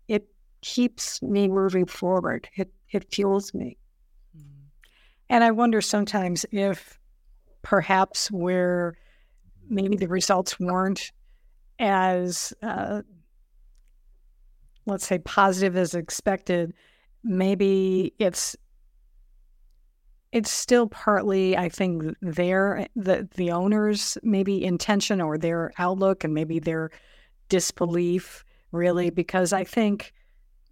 it 0.08 0.26
keeps 0.62 1.20
me 1.22 1.48
moving 1.48 1.86
forward. 1.86 2.48
It, 2.56 2.72
it 2.90 3.12
fuels 3.12 3.52
me. 3.52 3.76
Mm-hmm. 4.36 4.64
And 5.28 5.44
I 5.44 5.50
wonder 5.50 5.80
sometimes 5.80 6.46
if 6.50 6.98
perhaps 7.62 8.30
where 8.30 8.96
maybe 9.68 9.96
the 9.96 10.08
results 10.08 10.58
weren't 10.58 11.12
as, 11.78 12.52
uh, 12.62 13.02
let's 14.86 15.06
say, 15.06 15.18
positive 15.18 15.76
as 15.76 15.94
expected, 15.94 16.72
maybe 17.22 18.14
it's 18.18 18.56
it's 20.32 20.50
still 20.50 20.86
partly, 20.88 21.56
I 21.58 21.68
think, 21.68 22.16
their 22.22 22.86
the 22.96 23.28
the 23.34 23.50
owners 23.50 24.16
maybe 24.22 24.64
intention 24.64 25.20
or 25.20 25.36
their 25.36 25.72
outlook 25.78 26.24
and 26.24 26.32
maybe 26.32 26.58
their 26.58 26.90
disbelief 27.50 28.44
really 28.72 29.10
because 29.10 29.52
I 29.52 29.64
think 29.64 30.14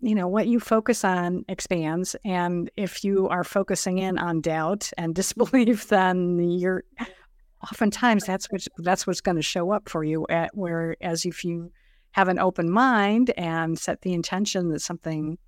you 0.01 0.15
know 0.15 0.29
what 0.29 0.47
you 0.47 0.61
focus 0.61 1.05
on 1.05 1.45
expands 1.49 2.17
and 2.25 2.71
if 2.77 3.05
you 3.05 3.29
are 3.29 3.45
focusing 3.45 3.99
in 3.99 4.19
on 4.19 4.41
doubt 4.41 4.91
and 4.97 5.15
disbelief 5.21 5.89
then 5.89 6.39
you're 6.39 6.85
oftentimes 7.63 8.25
that's 8.25 8.51
what 8.51 8.67
that's 8.79 9.07
what's 9.07 9.21
going 9.21 9.37
to 9.37 9.43
show 9.43 9.71
up 9.71 9.89
for 9.89 10.03
you 10.03 10.27
at 10.29 10.51
whereas 10.55 11.25
if 11.25 11.45
you 11.45 11.71
have 12.13 12.29
an 12.29 12.39
open 12.39 12.71
mind 12.71 13.31
and 13.37 13.79
set 13.79 14.03
the 14.03 14.13
intention 14.13 14.69
that 14.71 14.81
something 14.81 15.39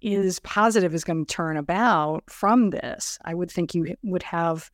is 0.00 0.40
positive 0.40 0.94
is 0.94 1.04
going 1.04 1.24
to 1.24 1.34
turn 1.34 1.56
about 1.56 2.24
from 2.28 2.70
this, 2.70 3.18
I 3.24 3.34
would 3.34 3.50
think 3.50 3.74
you 3.74 3.94
would 4.02 4.24
have, 4.24 4.70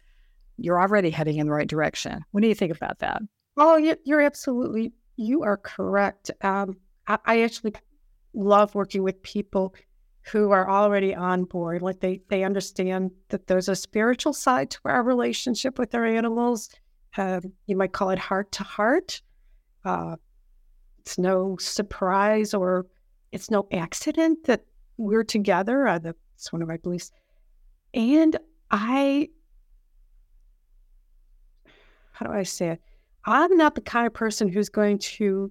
you're 0.56 0.80
already 0.80 1.11
heading 1.11 1.37
in 1.37 1.47
the 1.47 1.52
right 1.52 1.68
direction. 1.68 2.25
What 2.30 2.40
do 2.40 2.49
you 2.49 2.54
think 2.54 2.75
about 2.75 3.00
that? 3.00 3.20
Oh, 3.56 3.76
you're 4.04 4.23
absolutely, 4.23 4.92
you 5.16 5.42
are 5.42 5.58
correct. 5.58 6.30
Um, 6.40 6.76
I, 7.06 7.18
I 7.26 7.42
actually 7.42 7.75
love 8.38 8.75
working 8.75 9.02
with 9.02 9.23
people 9.23 9.75
who 10.30 10.50
are 10.50 10.71
already 10.71 11.14
on 11.14 11.45
board. 11.45 11.83
Like 11.83 12.00
they, 12.00 12.21
they 12.28 12.45
understand 12.45 13.11
that 13.28 13.47
there's 13.47 13.68
a 13.68 13.76
spiritual 13.76 14.33
side 14.33 14.71
to 14.71 14.78
our 14.85 15.02
relationship 15.02 15.78
with 15.78 15.95
our 15.95 16.07
animals. 16.07 16.71
Um, 17.16 17.52
you 17.66 17.76
might 17.76 17.92
call 17.92 18.11
it 18.11 18.18
heart 18.18 18.52
to 18.52 18.62
heart. 18.62 19.21
Uh, 19.85 20.16
it's 21.00 21.18
no 21.18 21.57
surprise 21.59 22.54
or 22.54 22.87
it's 23.33 23.50
no 23.50 23.66
accident 23.73 24.45
that 24.45 24.64
we're 24.99 25.25
together. 25.25 25.87
Uh, 25.87 25.99
that's 25.99 26.52
one 26.52 26.62
of 26.62 26.68
my 26.68 26.76
beliefs. 26.76 27.11
And 27.95 28.37
I, 28.71 29.30
how 32.12 32.26
do 32.26 32.33
I 32.33 32.42
say 32.42 32.71
it? 32.71 32.83
I'm 33.25 33.57
not 33.57 33.75
the 33.75 33.80
kind 33.80 34.07
of 34.07 34.12
person 34.12 34.49
who's 34.49 34.68
going 34.68 34.99
to 34.99 35.50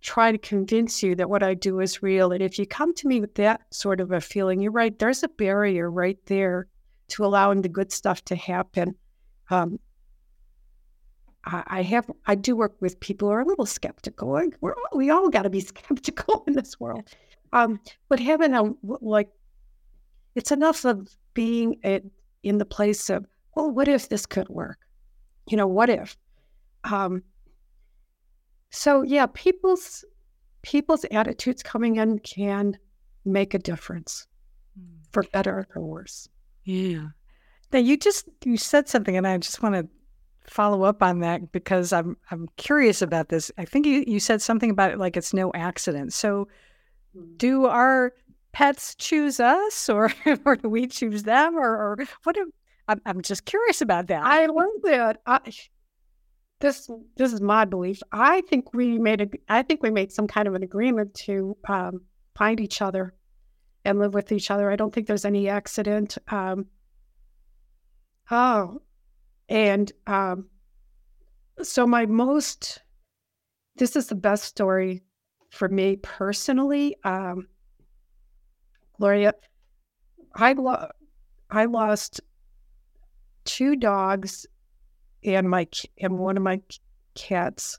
try 0.00 0.32
to 0.32 0.38
convince 0.38 1.02
you 1.02 1.14
that 1.16 1.28
what 1.28 1.42
I 1.42 1.54
do 1.54 1.80
is 1.80 2.02
real. 2.02 2.32
And 2.32 2.42
if 2.42 2.58
you 2.58 2.66
come 2.66 2.94
to 2.94 3.08
me 3.08 3.20
with 3.20 3.34
that 3.34 3.62
sort 3.72 4.00
of 4.00 4.12
a 4.12 4.20
feeling, 4.20 4.60
you're 4.60 4.72
right, 4.72 4.98
there's 4.98 5.22
a 5.22 5.28
barrier 5.28 5.90
right 5.90 6.18
there 6.26 6.66
to 7.08 7.24
allowing 7.24 7.62
the 7.62 7.68
good 7.68 7.92
stuff 7.92 8.24
to 8.26 8.36
happen. 8.36 8.94
Um, 9.50 9.78
I, 11.44 11.82
have, 11.82 12.10
I 12.26 12.34
do 12.34 12.54
work 12.54 12.76
with 12.80 13.00
people 13.00 13.28
who 13.28 13.34
are 13.34 13.40
a 13.40 13.46
little 13.46 13.66
skeptical. 13.66 14.40
We're, 14.60 14.74
we 14.94 15.10
all 15.10 15.28
got 15.30 15.42
to 15.42 15.50
be 15.50 15.60
skeptical 15.60 16.44
in 16.46 16.54
this 16.54 16.78
world. 16.78 17.08
Um, 17.52 17.80
but 18.08 18.20
having 18.20 18.54
a, 18.54 18.72
like, 18.82 19.28
it's 20.34 20.52
enough 20.52 20.84
of 20.84 21.08
being 21.34 21.80
in 22.42 22.58
the 22.58 22.64
place 22.64 23.10
of, 23.10 23.26
well, 23.54 23.70
what 23.70 23.88
if 23.88 24.08
this 24.08 24.26
could 24.26 24.48
work? 24.48 24.78
You 25.48 25.56
know, 25.56 25.66
what 25.66 25.90
if? 25.90 26.16
Um, 26.84 27.22
so 28.70 29.02
yeah, 29.02 29.26
people's 29.34 30.04
people's 30.62 31.04
attitudes 31.10 31.62
coming 31.62 31.96
in 31.96 32.18
can 32.20 32.78
make 33.24 33.54
a 33.54 33.58
difference 33.58 34.26
mm. 34.78 34.86
for 35.12 35.24
better 35.32 35.66
or 35.74 35.82
worse. 35.82 36.28
Yeah. 36.64 37.08
Now 37.72 37.78
you 37.78 37.96
just 37.96 38.28
you 38.44 38.56
said 38.56 38.88
something 38.88 39.16
and 39.16 39.26
I 39.26 39.38
just 39.38 39.62
want 39.62 39.74
to 39.74 39.88
follow 40.44 40.82
up 40.82 41.02
on 41.02 41.20
that 41.20 41.52
because 41.52 41.92
I'm 41.92 42.16
I'm 42.30 42.48
curious 42.56 43.02
about 43.02 43.28
this. 43.28 43.50
I 43.58 43.64
think 43.64 43.86
you, 43.86 44.04
you 44.06 44.20
said 44.20 44.42
something 44.42 44.70
about 44.70 44.92
it 44.92 44.98
like 44.98 45.16
it's 45.16 45.34
no 45.34 45.52
accident. 45.54 46.12
So 46.12 46.48
hmm. 47.14 47.36
do 47.36 47.66
our 47.66 48.12
pets 48.52 48.94
choose 48.96 49.40
us 49.40 49.88
or 49.88 50.12
or 50.44 50.56
do 50.56 50.68
we 50.68 50.86
choose 50.86 51.24
them 51.24 51.56
or, 51.56 51.70
or 51.70 51.98
what 52.22 52.34
do, 52.34 52.52
I'm 52.88 53.00
I'm 53.04 53.22
just 53.22 53.44
curious 53.44 53.80
about 53.80 54.06
that. 54.08 54.24
I 54.24 54.46
love 54.46 54.70
that. 54.84 55.20
I, 55.26 55.40
this 56.60 56.90
this 57.16 57.32
is 57.32 57.40
my 57.40 57.64
belief. 57.64 58.02
I 58.12 58.42
think 58.42 58.72
we 58.74 58.98
made 58.98 59.20
a 59.22 59.28
I 59.48 59.62
think 59.62 59.82
we 59.82 59.90
made 59.90 60.12
some 60.12 60.26
kind 60.26 60.46
of 60.46 60.54
an 60.54 60.62
agreement 60.62 61.14
to 61.26 61.56
um, 61.68 62.02
find 62.36 62.60
each 62.60 62.82
other 62.82 63.14
and 63.84 63.98
live 63.98 64.14
with 64.14 64.30
each 64.30 64.50
other. 64.50 64.70
I 64.70 64.76
don't 64.76 64.94
think 64.94 65.06
there's 65.06 65.24
any 65.24 65.48
accident. 65.48 66.18
Um, 66.28 66.66
oh, 68.30 68.82
and 69.48 69.90
um, 70.06 70.48
so 71.62 71.86
my 71.86 72.06
most 72.06 72.82
this 73.76 73.96
is 73.96 74.08
the 74.08 74.14
best 74.14 74.44
story 74.44 75.02
for 75.50 75.68
me 75.68 75.96
personally. 75.96 76.94
Um, 77.04 77.48
Gloria, 78.98 79.32
I 80.34 80.52
lo- 80.52 80.90
I 81.50 81.64
lost 81.64 82.20
two 83.46 83.76
dogs 83.76 84.46
and 85.24 85.48
my 85.48 85.66
and 85.98 86.18
one 86.18 86.36
of 86.36 86.42
my 86.42 86.60
cats 87.14 87.78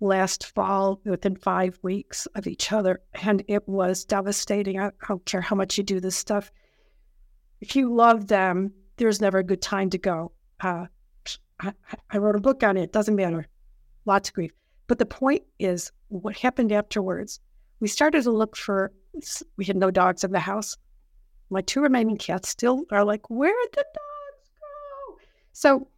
last 0.00 0.46
fall 0.54 1.00
within 1.04 1.36
five 1.36 1.78
weeks 1.82 2.26
of 2.34 2.46
each 2.46 2.72
other, 2.72 3.00
and 3.22 3.42
it 3.48 3.66
was 3.68 4.04
devastating. 4.04 4.78
I 4.78 4.90
don't 5.08 5.24
care 5.24 5.40
how 5.40 5.56
much 5.56 5.78
you 5.78 5.84
do 5.84 6.00
this 6.00 6.16
stuff. 6.16 6.50
If 7.60 7.74
you 7.74 7.94
love 7.94 8.26
them, 8.26 8.72
there's 8.96 9.20
never 9.20 9.38
a 9.38 9.44
good 9.44 9.62
time 9.62 9.90
to 9.90 9.98
go. 9.98 10.32
Uh, 10.60 10.86
I, 11.60 11.72
I 12.10 12.18
wrote 12.18 12.36
a 12.36 12.40
book 12.40 12.62
on 12.62 12.76
it. 12.76 12.92
Doesn't 12.92 13.16
matter. 13.16 13.46
Lots 14.04 14.28
of 14.28 14.34
grief. 14.34 14.52
But 14.86 14.98
the 14.98 15.06
point 15.06 15.42
is, 15.58 15.90
what 16.08 16.36
happened 16.36 16.72
afterwards? 16.72 17.40
We 17.80 17.88
started 17.88 18.24
to 18.24 18.30
look 18.30 18.56
for. 18.56 18.92
We 19.56 19.64
had 19.64 19.76
no 19.76 19.90
dogs 19.90 20.24
in 20.24 20.32
the 20.32 20.40
house. 20.40 20.76
My 21.50 21.62
two 21.62 21.80
remaining 21.80 22.16
cats 22.16 22.48
still 22.48 22.84
are 22.90 23.04
like, 23.04 23.30
where'd 23.30 23.72
the 23.72 23.84
dogs 23.94 24.50
go? 24.60 25.18
So 25.52 25.88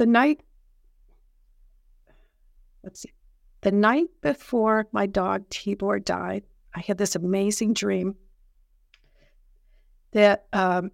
the 0.00 0.06
night, 0.06 0.40
let's 2.82 3.02
see, 3.02 3.12
the 3.60 3.70
night 3.70 4.06
before 4.22 4.88
my 4.92 5.04
dog 5.04 5.46
Tibor 5.50 6.02
died, 6.02 6.42
I 6.74 6.80
had 6.80 6.96
this 6.96 7.16
amazing 7.16 7.74
dream 7.74 8.14
that 10.12 10.46
um, 10.54 10.90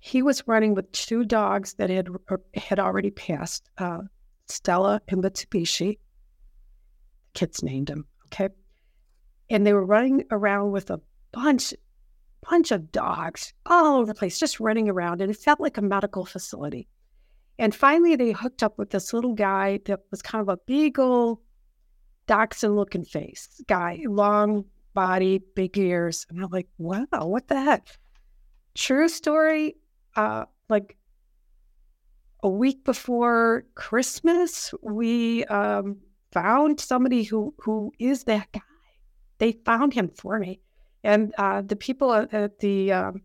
he 0.00 0.22
was 0.22 0.48
running 0.48 0.74
with 0.74 0.90
two 0.90 1.24
dogs 1.24 1.74
that 1.74 1.88
had 1.88 2.08
had 2.54 2.80
already 2.80 3.12
passed, 3.12 3.70
uh, 3.78 4.00
Stella 4.48 5.00
and 5.06 5.22
the 5.22 5.30
Mitsubishi. 5.30 6.00
Kids 7.34 7.62
named 7.62 7.88
him, 7.88 8.06
okay, 8.26 8.48
and 9.50 9.64
they 9.64 9.72
were 9.72 9.86
running 9.86 10.24
around 10.32 10.72
with 10.72 10.90
a 10.90 11.00
bunch, 11.30 11.74
bunch 12.42 12.72
of 12.72 12.90
dogs 12.90 13.52
all 13.66 13.98
over 13.98 14.06
the 14.06 14.18
place, 14.18 14.40
just 14.40 14.58
running 14.58 14.88
around, 14.88 15.20
and 15.20 15.30
it 15.30 15.36
felt 15.36 15.60
like 15.60 15.78
a 15.78 15.82
medical 15.82 16.24
facility. 16.24 16.88
And 17.58 17.74
finally, 17.74 18.14
they 18.14 18.32
hooked 18.32 18.62
up 18.62 18.78
with 18.78 18.90
this 18.90 19.12
little 19.12 19.34
guy 19.34 19.80
that 19.86 20.00
was 20.10 20.22
kind 20.22 20.42
of 20.42 20.48
a 20.48 20.58
beagle, 20.66 21.42
dachshund 22.26 22.76
looking 22.76 23.04
face 23.04 23.60
guy, 23.66 24.00
long 24.06 24.64
body, 24.94 25.40
big 25.54 25.76
ears. 25.76 26.26
And 26.30 26.42
I'm 26.42 26.50
like, 26.50 26.68
wow, 26.78 27.06
what 27.10 27.48
the 27.48 27.60
heck? 27.60 27.88
True 28.74 29.08
story. 29.08 29.76
Uh, 30.14 30.44
like 30.68 30.96
a 32.42 32.48
week 32.48 32.84
before 32.84 33.64
Christmas, 33.74 34.72
we 34.82 35.44
um, 35.46 35.98
found 36.32 36.80
somebody 36.80 37.24
who 37.24 37.54
who 37.58 37.92
is 37.98 38.24
that 38.24 38.50
guy. 38.52 38.60
They 39.38 39.52
found 39.64 39.94
him 39.94 40.08
for 40.08 40.38
me, 40.38 40.60
and 41.04 41.32
uh, 41.38 41.62
the 41.62 41.76
people 41.76 42.12
at, 42.12 42.58
the 42.58 42.92
um, 42.92 43.22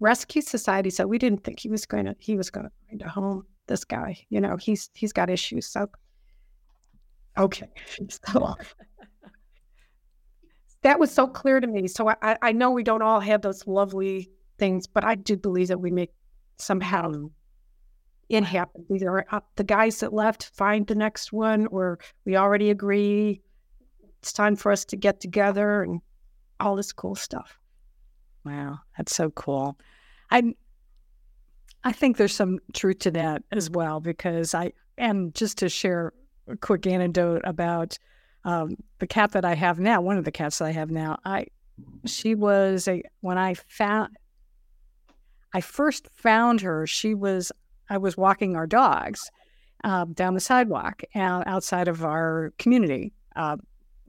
rescue 0.00 0.42
society 0.42 0.90
said 0.90 1.06
we 1.06 1.18
didn't 1.18 1.44
think 1.44 1.60
he 1.60 1.68
was 1.68 1.86
going 1.86 2.06
to 2.06 2.16
he 2.18 2.36
was 2.36 2.50
going 2.50 2.64
to 2.64 2.72
find 2.88 3.02
a 3.02 3.08
home 3.08 3.44
this 3.66 3.84
guy 3.84 4.16
you 4.30 4.40
know 4.40 4.56
he's 4.56 4.90
he's 4.94 5.12
got 5.12 5.30
issues 5.30 5.66
so. 5.66 5.86
Okay 7.38 7.68
so 8.08 8.54
that 10.82 10.98
was 10.98 11.12
so 11.12 11.26
clear 11.26 11.60
to 11.60 11.66
me 11.66 11.86
so 11.86 12.08
I, 12.08 12.36
I 12.42 12.52
know 12.52 12.70
we 12.70 12.82
don't 12.82 13.02
all 13.02 13.20
have 13.20 13.42
those 13.42 13.66
lovely 13.66 14.30
things 14.58 14.86
but 14.86 15.04
i 15.04 15.14
do 15.14 15.36
believe 15.36 15.68
that 15.68 15.80
we 15.80 15.90
make 15.90 16.10
somehow 16.56 17.12
it 18.30 18.44
happens. 18.44 18.86
Either 18.90 19.24
uh, 19.34 19.40
the 19.56 19.64
guys 19.64 20.00
that 20.00 20.12
left 20.12 20.50
find 20.54 20.86
the 20.86 20.94
next 20.94 21.32
one 21.32 21.66
or 21.66 21.98
we 22.24 22.36
already 22.36 22.70
agree 22.70 23.42
it's 24.20 24.32
time 24.32 24.54
for 24.54 24.70
us 24.70 24.84
to 24.84 24.96
get 24.96 25.20
together 25.20 25.82
and 25.82 26.00
all 26.60 26.76
this 26.76 26.92
cool 26.92 27.14
stuff 27.14 27.59
Wow, 28.44 28.78
that's 28.96 29.14
so 29.14 29.30
cool. 29.30 29.78
I 30.30 30.54
I 31.82 31.92
think 31.92 32.16
there's 32.16 32.34
some 32.34 32.58
truth 32.74 32.98
to 33.00 33.10
that 33.12 33.42
as 33.52 33.70
well 33.70 34.00
because 34.00 34.54
I 34.54 34.72
and 34.98 35.34
just 35.34 35.58
to 35.58 35.68
share 35.68 36.12
a 36.48 36.56
quick 36.56 36.86
anecdote 36.86 37.42
about 37.44 37.98
um, 38.44 38.76
the 38.98 39.06
cat 39.06 39.32
that 39.32 39.44
I 39.44 39.54
have 39.54 39.78
now, 39.78 40.00
one 40.00 40.18
of 40.18 40.24
the 40.24 40.32
cats 40.32 40.58
that 40.58 40.66
I 40.66 40.72
have 40.72 40.90
now, 40.90 41.18
I 41.24 41.46
she 42.06 42.34
was 42.34 42.88
a 42.88 43.02
when 43.20 43.38
I 43.38 43.54
found 43.68 44.16
I 45.52 45.60
first 45.60 46.08
found 46.12 46.60
her, 46.60 46.86
she 46.86 47.14
was 47.14 47.52
I 47.88 47.98
was 47.98 48.16
walking 48.16 48.56
our 48.56 48.66
dogs 48.66 49.30
uh, 49.82 50.04
down 50.04 50.34
the 50.34 50.40
sidewalk 50.40 51.02
outside 51.14 51.88
of 51.88 52.04
our 52.04 52.52
community 52.58 53.12
uh, 53.36 53.56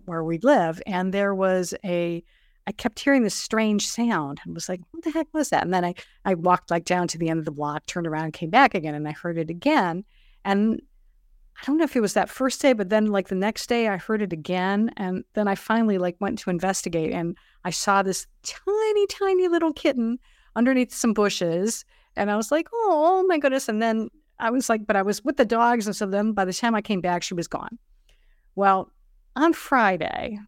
where 0.05 0.23
we 0.23 0.37
live, 0.39 0.81
and 0.85 1.13
there 1.13 1.33
was 1.33 1.73
a 1.83 2.23
I 2.67 2.71
kept 2.71 2.99
hearing 2.99 3.23
this 3.23 3.35
strange 3.35 3.87
sound 3.87 4.39
and 4.45 4.53
was 4.53 4.69
like, 4.69 4.81
what 4.91 5.03
the 5.03 5.11
heck 5.11 5.27
was 5.33 5.49
that? 5.49 5.63
And 5.63 5.73
then 5.73 5.83
I, 5.83 5.95
I 6.25 6.35
walked 6.35 6.69
like 6.69 6.85
down 6.85 7.07
to 7.09 7.17
the 7.17 7.29
end 7.29 7.39
of 7.39 7.45
the 7.45 7.51
block, 7.51 7.85
turned 7.85 8.07
around, 8.07 8.33
came 8.33 8.49
back 8.49 8.75
again, 8.75 8.93
and 8.93 9.07
I 9.07 9.11
heard 9.11 9.37
it 9.37 9.49
again. 9.49 10.03
And 10.45 10.81
I 11.59 11.65
don't 11.65 11.77
know 11.77 11.83
if 11.83 11.95
it 11.95 12.01
was 12.01 12.13
that 12.13 12.29
first 12.29 12.61
day, 12.61 12.73
but 12.73 12.89
then 12.89 13.07
like 13.07 13.27
the 13.27 13.35
next 13.35 13.67
day 13.67 13.87
I 13.87 13.97
heard 13.97 14.21
it 14.21 14.33
again. 14.33 14.91
And 14.97 15.23
then 15.33 15.47
I 15.47 15.55
finally 15.55 15.97
like 15.97 16.15
went 16.19 16.39
to 16.39 16.49
investigate 16.49 17.11
and 17.11 17.37
I 17.65 17.69
saw 17.69 18.01
this 18.01 18.25
tiny, 18.43 19.07
tiny 19.07 19.47
little 19.47 19.73
kitten 19.73 20.17
underneath 20.55 20.93
some 20.93 21.13
bushes. 21.13 21.85
And 22.15 22.31
I 22.31 22.35
was 22.35 22.51
like, 22.51 22.67
oh, 22.73 23.21
oh 23.21 23.27
my 23.27 23.37
goodness. 23.37 23.69
And 23.69 23.81
then 23.81 24.09
I 24.39 24.49
was 24.49 24.69
like, 24.69 24.87
but 24.87 24.95
I 24.95 25.03
was 25.03 25.23
with 25.23 25.37
the 25.37 25.45
dogs. 25.45 25.85
And 25.85 25.95
so 25.95 26.05
then 26.05 26.33
by 26.33 26.45
the 26.45 26.53
time 26.53 26.73
I 26.73 26.81
came 26.81 27.01
back, 27.01 27.21
she 27.21 27.35
was 27.35 27.47
gone. 27.47 27.77
Well, 28.55 28.91
on 29.35 29.53
Friday, 29.53 30.39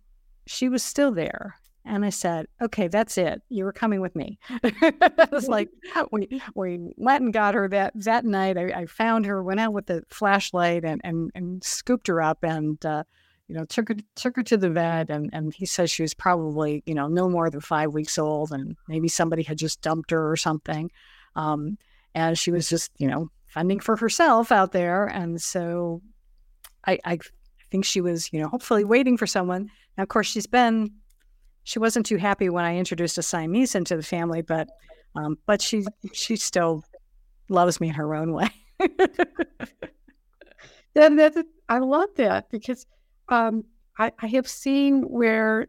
she 0.48 0.68
was 0.68 0.84
still 0.84 1.12
there 1.12 1.56
and 1.86 2.06
I 2.06 2.10
said, 2.10 2.48
okay, 2.62 2.88
that's 2.88 3.18
it. 3.18 3.42
You 3.50 3.66
were 3.66 3.74
coming 3.74 4.00
with 4.02 4.16
me. 4.16 4.40
it 4.64 5.32
was 5.32 5.48
like 5.48 5.70
we 6.12 6.42
we 6.56 6.94
went 6.98 7.24
and 7.24 7.34
got 7.34 7.56
her 7.56 7.68
that 7.70 7.94
that 7.96 8.26
night. 8.26 8.58
I, 8.58 8.82
I, 8.82 8.86
found 8.86 9.26
her, 9.26 9.44
went 9.44 9.60
out 9.60 9.74
with 9.74 9.88
the 9.88 10.04
flashlight 10.10 10.86
and 10.86 11.02
and, 11.04 11.32
and 11.36 11.64
scooped 11.64 12.08
her 12.08 12.22
up 12.22 12.44
and 12.44 12.84
uh, 12.86 13.04
you 13.48 13.56
know 13.56 13.66
took 13.66 13.90
her 13.90 13.96
took 14.16 14.36
her 14.36 14.44
to 14.44 14.58
the 14.58 14.70
vet 14.70 15.10
and 15.10 15.30
and 15.34 15.54
he 15.54 15.66
says 15.66 15.92
she 15.92 16.04
was 16.04 16.14
probably 16.14 16.84
you 16.86 16.96
know 16.96 17.08
no 17.08 17.30
more 17.30 17.50
than 17.50 17.62
five 17.62 17.92
weeks 17.94 18.18
old 18.18 18.52
and 18.52 18.78
maybe 18.88 19.08
somebody 19.08 19.44
had 19.44 19.58
just 19.58 19.82
dumped 19.82 20.12
her 20.12 20.32
or 20.32 20.38
something. 20.38 20.90
Um, 21.36 21.78
and 22.16 22.38
she 22.38 22.52
was 22.52 22.70
just 22.70 22.92
you 22.98 23.08
know 23.08 23.30
fending 23.54 23.80
for 23.80 23.96
herself 23.96 24.52
out 24.52 24.72
there. 24.72 25.06
And 25.06 25.40
so 25.40 26.02
I, 26.86 26.98
I 27.06 27.20
think 27.70 27.86
she 27.86 28.02
was, 28.02 28.34
you 28.34 28.42
know, 28.42 28.48
hopefully 28.48 28.84
waiting 28.84 29.16
for 29.16 29.28
someone. 29.28 29.70
Now, 29.96 30.04
of 30.04 30.10
course, 30.10 30.28
she's 30.28 30.48
been, 30.48 30.92
she 31.64 31.80
wasn't 31.80 32.06
too 32.06 32.18
happy 32.18 32.50
when 32.50 32.66
I 32.66 32.78
introduced 32.78 33.18
a 33.18 33.24
Siamese 33.24 33.76
into 33.76 33.96
the 33.96 34.04
family, 34.04 34.42
but, 34.42 34.70
um, 35.16 35.38
but 35.46 35.62
she, 35.62 35.86
she 36.14 36.36
still 36.36 36.84
loves 37.50 37.80
me 37.80 37.90
in 37.90 37.94
her 37.96 38.16
own 38.16 38.34
way. 38.34 38.50
and 40.96 41.18
that's, 41.18 41.38
I 41.70 41.80
love 41.80 42.10
that 42.16 42.50
because 42.50 42.86
um, 43.30 43.64
I, 43.98 44.12
I 44.20 44.28
have 44.28 44.48
seen 44.48 45.04
where 45.04 45.68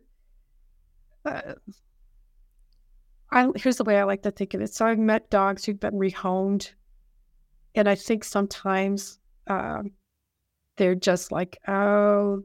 uh, 1.24 1.54
I, 3.30 3.48
here's 3.56 3.76
the 3.76 3.84
way 3.84 3.98
I 3.98 4.04
like 4.04 4.22
to 4.22 4.30
think 4.30 4.54
of 4.54 4.60
it. 4.60 4.72
So 4.72 4.86
I've 4.86 4.98
met 4.98 5.30
dogs 5.30 5.64
who've 5.64 5.78
been 5.78 5.94
rehomed, 5.94 6.70
and 7.74 7.88
I 7.88 7.94
think 7.94 8.24
sometimes 8.24 9.18
um, 9.48 9.90
they're 10.76 10.94
just 10.94 11.32
like, 11.32 11.58
oh, 11.66 12.42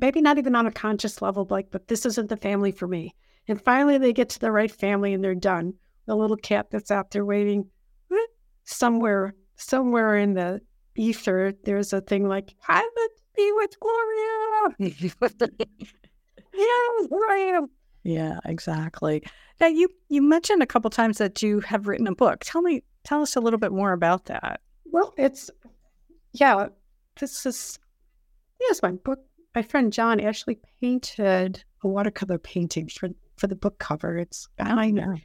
maybe 0.00 0.20
not 0.20 0.38
even 0.38 0.54
on 0.54 0.66
a 0.66 0.72
conscious 0.72 1.20
level, 1.20 1.46
like, 1.50 1.70
but 1.70 1.88
this 1.88 2.06
isn't 2.06 2.28
the 2.28 2.36
family 2.36 2.72
for 2.72 2.86
me. 2.86 3.14
And 3.48 3.60
finally, 3.60 3.98
they 3.98 4.12
get 4.12 4.28
to 4.30 4.38
the 4.38 4.52
right 4.52 4.70
family 4.70 5.12
and 5.12 5.22
they're 5.22 5.34
done. 5.34 5.74
The 6.06 6.16
little 6.16 6.36
cat 6.36 6.66
that's 6.70 6.90
out 6.90 7.10
there 7.10 7.24
waiting 7.24 7.68
eh, 8.12 8.16
somewhere, 8.64 9.34
somewhere 9.56 10.16
in 10.16 10.34
the 10.34 10.60
ether, 10.96 11.52
there's 11.64 11.92
a 11.92 12.00
thing 12.00 12.28
like, 12.28 12.54
I 12.68 12.88
would 12.96 13.10
be 13.36 13.52
with 13.56 13.78
Gloria. 13.80 14.76
yeah, 16.54 17.18
I 17.28 17.52
am. 17.56 17.66
Yeah, 18.02 18.38
exactly. 18.44 19.22
Now 19.60 19.66
you 19.66 19.88
you 20.08 20.22
mentioned 20.22 20.62
a 20.62 20.66
couple 20.66 20.90
times 20.90 21.18
that 21.18 21.42
you 21.42 21.60
have 21.60 21.88
written 21.88 22.06
a 22.06 22.14
book. 22.14 22.42
Tell 22.44 22.62
me, 22.62 22.82
tell 23.04 23.20
us 23.20 23.34
a 23.34 23.40
little 23.40 23.58
bit 23.58 23.72
more 23.72 23.92
about 23.92 24.26
that. 24.26 24.60
Well, 24.84 25.12
it's 25.16 25.50
yeah, 26.32 26.68
this 27.18 27.46
is 27.46 27.78
yes, 28.60 28.82
my 28.82 28.92
book. 28.92 29.20
My 29.54 29.62
friend 29.62 29.92
John 29.92 30.20
actually 30.20 30.58
painted 30.80 31.64
a 31.82 31.88
watercolor 31.88 32.38
painting 32.38 32.88
for 32.88 33.08
for 33.36 33.46
the 33.46 33.56
book 33.56 33.78
cover. 33.78 34.18
It's 34.18 34.48
I 34.58 34.90
know, 34.90 35.16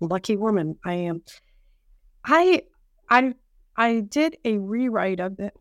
lucky 0.00 0.36
woman 0.36 0.76
I 0.84 0.94
am. 0.94 1.22
I 2.24 2.62
I 3.08 3.34
I 3.76 4.00
did 4.00 4.36
a 4.44 4.58
rewrite 4.58 5.20
of 5.20 5.38
it 5.38 5.54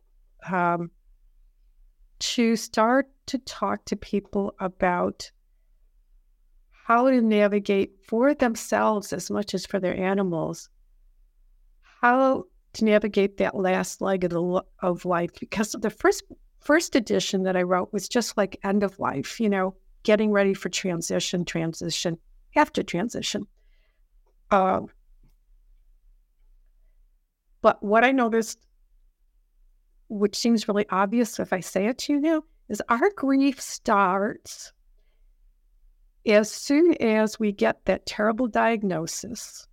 um, 0.49 0.91
to 2.19 2.55
start 2.55 3.07
to 3.27 3.37
talk 3.39 3.85
to 3.85 3.95
people 3.95 4.55
about 4.59 5.29
how 6.71 7.09
to 7.09 7.21
navigate 7.21 7.91
for 8.07 8.33
themselves 8.33 9.11
as 9.11 9.29
much 9.29 9.53
as 9.53 9.65
for 9.65 9.79
their 9.79 9.95
animals, 9.95 10.69
how 12.01 12.45
to 12.77 12.85
navigate 12.85 13.37
that 13.37 13.55
last 13.55 14.01
leg 14.01 14.23
of 14.23 14.31
the 14.31 14.63
of 14.81 15.05
life. 15.05 15.31
Because 15.39 15.71
the 15.73 15.89
first 15.89 16.23
first 16.59 16.95
edition 16.95 17.43
that 17.43 17.55
I 17.55 17.63
wrote 17.63 17.93
was 17.93 18.07
just 18.07 18.37
like 18.37 18.59
end 18.63 18.83
of 18.83 18.99
life, 18.99 19.39
you 19.39 19.49
know, 19.49 19.75
getting 20.03 20.31
ready 20.31 20.53
for 20.53 20.69
transition, 20.69 21.45
transition 21.45 22.17
after 22.55 22.83
transition. 22.83 23.45
Uh, 24.51 24.81
but 27.61 27.81
what 27.83 28.03
I 28.03 28.11
noticed, 28.11 28.59
which 30.09 30.35
seems 30.35 30.67
really 30.67 30.85
obvious 30.89 31.39
if 31.39 31.51
I 31.51 31.59
say 31.59 31.87
it 31.87 31.97
to 31.99 32.13
you 32.13 32.19
now, 32.21 32.43
is 32.69 32.81
our 32.89 33.09
grief 33.15 33.59
starts 33.59 34.71
as 36.25 36.51
soon 36.51 36.93
as 37.01 37.39
we 37.39 37.51
get 37.51 37.83
that 37.85 38.05
terrible 38.05 38.47
diagnosis 38.47 39.67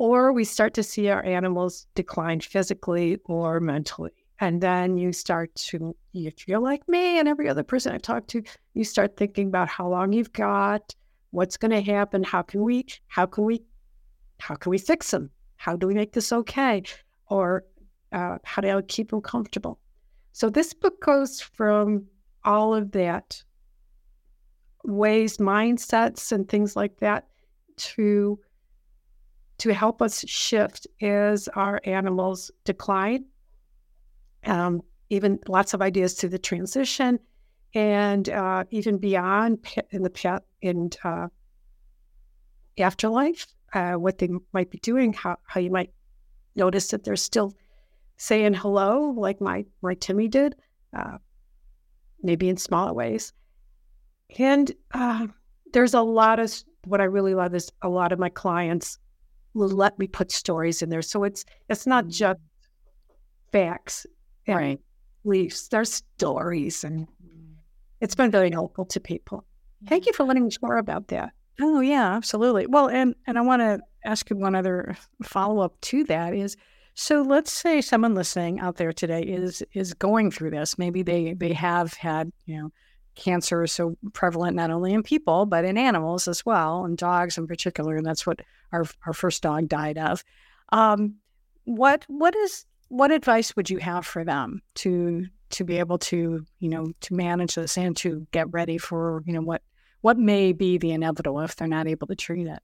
or 0.00 0.32
we 0.32 0.44
start 0.44 0.72
to 0.72 0.82
see 0.82 1.10
our 1.10 1.22
animals 1.26 1.86
decline 1.94 2.40
physically 2.40 3.18
or 3.26 3.60
mentally. 3.60 4.12
And 4.38 4.62
then 4.62 4.96
you 4.96 5.12
start 5.12 5.54
to, 5.56 5.94
if 6.14 6.24
you 6.24 6.30
feel 6.30 6.62
like 6.62 6.88
me 6.88 7.18
and 7.18 7.28
every 7.28 7.50
other 7.50 7.62
person 7.62 7.92
I 7.92 7.98
talk 7.98 8.26
to, 8.28 8.42
you 8.72 8.82
start 8.82 9.18
thinking 9.18 9.48
about 9.48 9.68
how 9.68 9.86
long 9.90 10.14
you've 10.14 10.32
got, 10.32 10.94
what's 11.32 11.58
going 11.58 11.72
to 11.72 11.82
happen, 11.82 12.22
how 12.22 12.40
can 12.40 12.62
we, 12.62 12.86
how 13.08 13.26
can 13.26 13.44
we, 13.44 13.62
how 14.38 14.54
can 14.54 14.70
we 14.70 14.78
fix 14.78 15.10
them? 15.10 15.28
How 15.56 15.76
do 15.76 15.86
we 15.86 15.92
make 15.92 16.14
this 16.14 16.32
okay? 16.32 16.82
Or 17.26 17.66
uh, 18.12 18.38
how 18.42 18.62
do 18.62 18.70
I 18.70 18.80
keep 18.80 19.10
them 19.10 19.20
comfortable? 19.20 19.78
So 20.32 20.48
this 20.48 20.72
book 20.72 20.98
goes 21.02 21.42
from 21.42 22.06
all 22.42 22.74
of 22.74 22.92
that 22.92 23.44
ways, 24.82 25.36
mindsets, 25.36 26.32
and 26.32 26.48
things 26.48 26.74
like 26.74 27.00
that 27.00 27.26
to 27.76 28.38
to 29.60 29.74
help 29.74 30.00
us 30.00 30.26
shift 30.26 30.86
as 31.02 31.46
our 31.48 31.82
animals 31.84 32.50
decline. 32.64 33.26
Um, 34.46 34.80
even 35.10 35.38
lots 35.48 35.74
of 35.74 35.82
ideas 35.82 36.14
to 36.14 36.28
the 36.28 36.38
transition, 36.38 37.18
and 37.74 38.28
uh, 38.30 38.64
even 38.70 38.96
beyond 38.96 39.58
in 39.90 40.02
the 40.02 40.08
pet 40.08 40.44
and 40.62 40.96
uh, 41.04 41.28
afterlife 42.78 43.46
uh, 43.74 43.92
what 43.94 44.16
they 44.16 44.30
might 44.54 44.70
be 44.70 44.78
doing, 44.78 45.12
how, 45.12 45.36
how 45.44 45.60
you 45.60 45.70
might 45.70 45.92
notice 46.56 46.88
that 46.88 47.04
they're 47.04 47.16
still 47.16 47.54
saying 48.16 48.54
hello, 48.54 49.14
like 49.16 49.42
my, 49.42 49.66
my 49.82 49.92
Timmy 49.94 50.26
did, 50.26 50.54
uh, 50.96 51.18
maybe 52.22 52.48
in 52.48 52.56
smaller 52.56 52.94
ways. 52.94 53.34
And 54.38 54.72
uh, 54.94 55.26
there's 55.74 55.94
a 55.94 56.00
lot 56.00 56.38
of 56.38 56.50
what 56.86 57.02
I 57.02 57.04
really 57.04 57.34
love 57.34 57.54
is 57.54 57.70
a 57.82 57.88
lot 57.90 58.12
of 58.12 58.18
my 58.18 58.30
clients 58.30 58.98
will 59.54 59.68
let 59.68 59.98
me 59.98 60.06
put 60.06 60.30
stories 60.30 60.82
in 60.82 60.90
there. 60.90 61.02
So 61.02 61.24
it's 61.24 61.44
it's 61.68 61.86
not 61.86 62.06
mm. 62.06 62.10
just 62.10 62.40
facts 63.52 64.06
and 64.46 64.56
right. 64.56 64.80
beliefs. 65.24 65.68
There's 65.68 66.02
stories 66.16 66.84
and 66.84 67.06
mm. 67.06 67.54
it's 68.00 68.14
been 68.14 68.30
very 68.30 68.50
helpful 68.50 68.84
to 68.86 69.00
people. 69.00 69.44
Thank 69.88 70.06
you 70.06 70.12
for 70.12 70.24
letting 70.24 70.44
me 70.44 70.50
share 70.50 70.76
about 70.76 71.08
that. 71.08 71.32
Oh 71.60 71.80
yeah, 71.80 72.14
absolutely. 72.14 72.66
Well, 72.66 72.88
and 72.88 73.14
and 73.26 73.38
I 73.38 73.42
want 73.42 73.60
to 73.60 73.80
ask 74.04 74.30
you 74.30 74.36
one 74.36 74.54
other 74.54 74.96
follow 75.22 75.62
up 75.62 75.78
to 75.82 76.04
that 76.04 76.34
is 76.34 76.56
so 76.94 77.22
let's 77.22 77.52
say 77.52 77.80
someone 77.80 78.14
listening 78.14 78.60
out 78.60 78.76
there 78.76 78.92
today 78.92 79.22
is 79.22 79.62
is 79.72 79.94
going 79.94 80.30
through 80.30 80.50
this. 80.50 80.78
Maybe 80.78 81.02
they 81.02 81.34
they 81.34 81.52
have 81.52 81.94
had, 81.94 82.30
you 82.46 82.58
know, 82.58 82.72
cancer 83.20 83.62
is 83.62 83.72
so 83.72 83.96
prevalent 84.12 84.56
not 84.56 84.70
only 84.70 84.92
in 84.92 85.02
people 85.02 85.46
but 85.46 85.64
in 85.64 85.78
animals 85.78 86.26
as 86.26 86.44
well, 86.44 86.84
and 86.84 86.98
dogs 86.98 87.38
in 87.38 87.46
particular, 87.46 87.96
and 87.96 88.06
that's 88.06 88.26
what 88.26 88.40
our 88.72 88.84
our 89.06 89.12
first 89.12 89.42
dog 89.42 89.68
died 89.68 89.98
of. 89.98 90.24
Um, 90.70 91.16
what 91.64 92.04
what 92.08 92.34
is 92.34 92.64
what 92.88 93.12
advice 93.12 93.54
would 93.54 93.70
you 93.70 93.78
have 93.78 94.04
for 94.04 94.24
them 94.24 94.62
to 94.76 95.26
to 95.50 95.64
be 95.64 95.78
able 95.78 95.98
to 95.98 96.44
you 96.58 96.68
know 96.68 96.92
to 97.00 97.14
manage 97.14 97.54
this 97.54 97.76
and 97.76 97.96
to 97.98 98.26
get 98.32 98.52
ready 98.52 98.78
for 98.78 99.22
you 99.26 99.32
know 99.32 99.42
what 99.42 99.62
what 100.00 100.18
may 100.18 100.52
be 100.52 100.78
the 100.78 100.92
inevitable 100.92 101.40
if 101.40 101.56
they're 101.56 101.68
not 101.68 101.86
able 101.86 102.06
to 102.06 102.16
treat 102.16 102.46
it? 102.46 102.60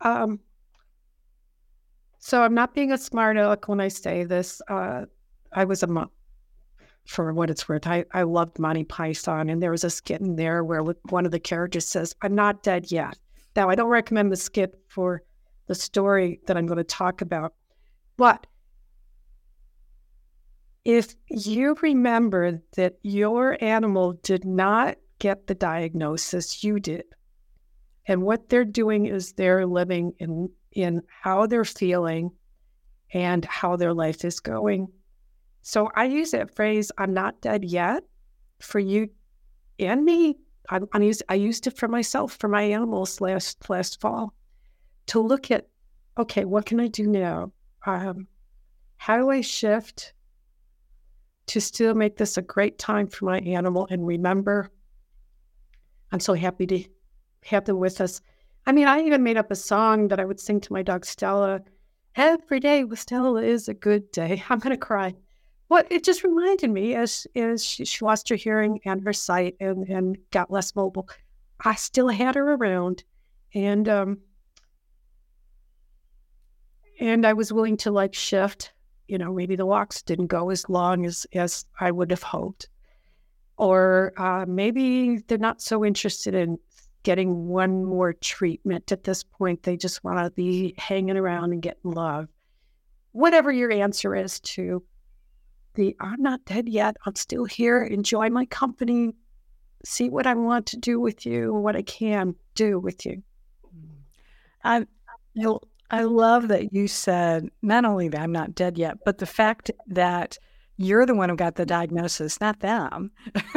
Um, 0.00 0.40
so 2.18 2.42
I'm 2.42 2.54
not 2.54 2.74
being 2.74 2.92
a 2.92 2.98
smart 2.98 3.36
aleck 3.36 3.68
when 3.68 3.80
I 3.80 3.88
say 3.88 4.24
this. 4.24 4.62
Uh, 4.68 5.04
I 5.52 5.64
was 5.64 5.82
a 5.82 5.86
for 7.06 7.32
what 7.32 7.50
it's 7.50 7.68
worth. 7.68 7.86
I, 7.86 8.04
I 8.12 8.22
loved 8.22 8.58
Monty 8.58 8.84
Python, 8.84 9.50
and 9.50 9.62
there 9.62 9.70
was 9.70 9.84
a 9.84 9.90
skit 9.90 10.20
in 10.20 10.36
there 10.36 10.64
where 10.64 10.82
one 10.82 11.26
of 11.26 11.32
the 11.32 11.40
characters 11.40 11.86
says, 11.86 12.14
I'm 12.22 12.34
not 12.34 12.62
dead 12.62 12.90
yet. 12.90 13.18
Now, 13.56 13.68
I 13.68 13.74
don't 13.74 13.88
recommend 13.88 14.32
the 14.32 14.36
skit 14.36 14.74
for 14.88 15.22
the 15.66 15.74
story 15.74 16.40
that 16.46 16.56
I'm 16.56 16.66
going 16.66 16.78
to 16.78 16.84
talk 16.84 17.20
about, 17.20 17.54
but 18.16 18.46
if 20.84 21.14
you 21.28 21.74
remember 21.80 22.60
that 22.76 22.96
your 23.02 23.56
animal 23.62 24.14
did 24.22 24.44
not 24.44 24.96
get 25.18 25.46
the 25.46 25.54
diagnosis 25.54 26.62
you 26.62 26.78
did. 26.78 27.04
And 28.06 28.22
what 28.22 28.48
they're 28.48 28.64
doing 28.64 29.06
is 29.06 29.32
they're 29.32 29.66
living 29.66 30.12
in, 30.18 30.50
in 30.72 31.02
how 31.08 31.46
they're 31.46 31.64
feeling 31.64 32.30
and 33.12 33.44
how 33.44 33.76
their 33.76 33.94
life 33.94 34.24
is 34.24 34.40
going. 34.40 34.88
So 35.66 35.90
I 35.94 36.04
use 36.04 36.32
that 36.32 36.54
phrase, 36.54 36.92
I'm 36.98 37.14
not 37.14 37.40
dead 37.40 37.64
yet, 37.64 38.04
for 38.60 38.78
you 38.78 39.08
and 39.78 40.04
me. 40.04 40.36
I, 40.68 40.80
I, 40.92 40.98
used, 40.98 41.22
I 41.30 41.36
used 41.36 41.66
it 41.66 41.78
for 41.78 41.88
myself, 41.88 42.36
for 42.38 42.48
my 42.48 42.60
animals 42.62 43.22
last, 43.22 43.70
last 43.70 43.98
fall, 43.98 44.34
to 45.06 45.20
look 45.20 45.50
at, 45.50 45.66
okay, 46.18 46.44
what 46.44 46.66
can 46.66 46.80
I 46.80 46.88
do 46.88 47.06
now? 47.06 47.50
Um, 47.86 48.28
how 48.98 49.16
do 49.16 49.30
I 49.30 49.40
shift 49.40 50.12
to 51.46 51.60
still 51.62 51.94
make 51.94 52.18
this 52.18 52.36
a 52.36 52.42
great 52.42 52.78
time 52.78 53.06
for 53.06 53.24
my 53.24 53.38
animal 53.38 53.86
and 53.90 54.06
remember 54.06 54.70
I'm 56.12 56.20
so 56.20 56.34
happy 56.34 56.66
to 56.66 56.84
have 57.46 57.64
them 57.64 57.78
with 57.78 58.02
us. 58.02 58.20
I 58.66 58.72
mean, 58.72 58.86
I 58.86 59.00
even 59.00 59.22
made 59.22 59.38
up 59.38 59.50
a 59.50 59.56
song 59.56 60.08
that 60.08 60.20
I 60.20 60.26
would 60.26 60.40
sing 60.40 60.60
to 60.60 60.72
my 60.74 60.82
dog 60.82 61.06
Stella. 61.06 61.62
Every 62.16 62.60
day 62.60 62.84
with 62.84 63.00
Stella 63.00 63.42
is 63.42 63.68
a 63.68 63.74
good 63.74 64.10
day. 64.12 64.42
I'm 64.50 64.58
going 64.58 64.74
to 64.74 64.78
cry. 64.78 65.14
Well, 65.68 65.84
it 65.90 66.04
just 66.04 66.24
reminded 66.24 66.70
me 66.70 66.94
as 66.94 67.26
as 67.34 67.64
she, 67.64 67.84
she 67.84 68.04
lost 68.04 68.28
her 68.28 68.36
hearing 68.36 68.80
and 68.84 69.02
her 69.02 69.12
sight 69.12 69.56
and, 69.60 69.88
and 69.88 70.18
got 70.30 70.50
less 70.50 70.74
mobile, 70.76 71.08
I 71.60 71.74
still 71.74 72.08
had 72.08 72.34
her 72.34 72.54
around, 72.54 73.04
and 73.54 73.88
um, 73.88 74.18
and 77.00 77.26
I 77.26 77.32
was 77.32 77.52
willing 77.52 77.76
to 77.78 77.90
like 77.90 78.14
shift 78.14 78.74
you 79.06 79.18
know, 79.18 79.32
maybe 79.32 79.56
the 79.56 79.66
walks 79.66 80.02
didn't 80.02 80.28
go 80.28 80.50
as 80.50 80.68
long 80.68 81.04
as, 81.04 81.26
as 81.34 81.66
I 81.78 81.90
would 81.90 82.10
have 82.10 82.22
hoped. 82.22 82.68
Or 83.56 84.12
uh, 84.16 84.46
maybe 84.48 85.18
they're 85.18 85.38
not 85.38 85.62
so 85.62 85.84
interested 85.84 86.34
in 86.34 86.58
getting 87.02 87.46
one 87.46 87.84
more 87.84 88.14
treatment 88.14 88.90
at 88.90 89.04
this 89.04 89.22
point. 89.22 89.62
They 89.62 89.76
just 89.76 90.02
want 90.02 90.18
to 90.18 90.30
be 90.30 90.74
hanging 90.78 91.16
around 91.16 91.52
and 91.52 91.62
getting 91.62 91.92
love. 91.92 92.28
Whatever 93.12 93.52
your 93.52 93.70
answer 93.70 94.14
is 94.14 94.40
to 94.40 94.82
the 95.74 95.96
I'm 96.00 96.22
not 96.22 96.44
dead 96.44 96.68
yet, 96.68 96.96
I'm 97.06 97.16
still 97.16 97.44
here, 97.44 97.82
enjoy 97.82 98.30
my 98.30 98.46
company, 98.46 99.14
see 99.84 100.08
what 100.08 100.26
I 100.26 100.34
want 100.34 100.66
to 100.66 100.76
do 100.76 101.00
with 101.00 101.26
you, 101.26 101.52
what 101.52 101.76
I 101.76 101.82
can 101.82 102.34
do 102.54 102.78
with 102.78 103.04
you. 103.04 103.22
Mm-hmm. 103.66 104.86
I, 105.42 105.56
I 105.90 106.02
love 106.02 106.48
that 106.48 106.72
you 106.72 106.88
said 106.88 107.48
not 107.62 107.84
only 107.84 108.08
that 108.08 108.20
I'm 108.20 108.32
not 108.32 108.54
dead 108.54 108.78
yet, 108.78 108.98
but 109.04 109.18
the 109.18 109.26
fact 109.26 109.70
that 109.86 110.38
you're 110.76 111.06
the 111.06 111.14
one 111.14 111.28
who 111.28 111.36
got 111.36 111.54
the 111.54 111.66
diagnosis, 111.66 112.40
not 112.40 112.60
them, 112.60 113.12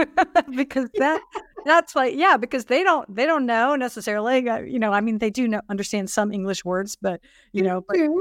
because 0.55 0.89
that 0.95 1.21
that's 1.65 1.95
like 1.95 2.15
yeah, 2.15 2.37
because 2.37 2.65
they 2.65 2.83
don't 2.83 3.13
they 3.13 3.25
don't 3.25 3.45
know 3.45 3.75
necessarily. 3.75 4.37
You 4.69 4.77
know, 4.77 4.91
I 4.91 5.01
mean, 5.01 5.17
they 5.17 5.31
do 5.31 5.47
know, 5.47 5.61
understand 5.69 6.09
some 6.09 6.31
English 6.31 6.63
words, 6.63 6.95
but 6.95 7.21
you 7.53 7.63
know, 7.63 7.81
but, 7.87 7.97
mm-hmm. 7.97 8.19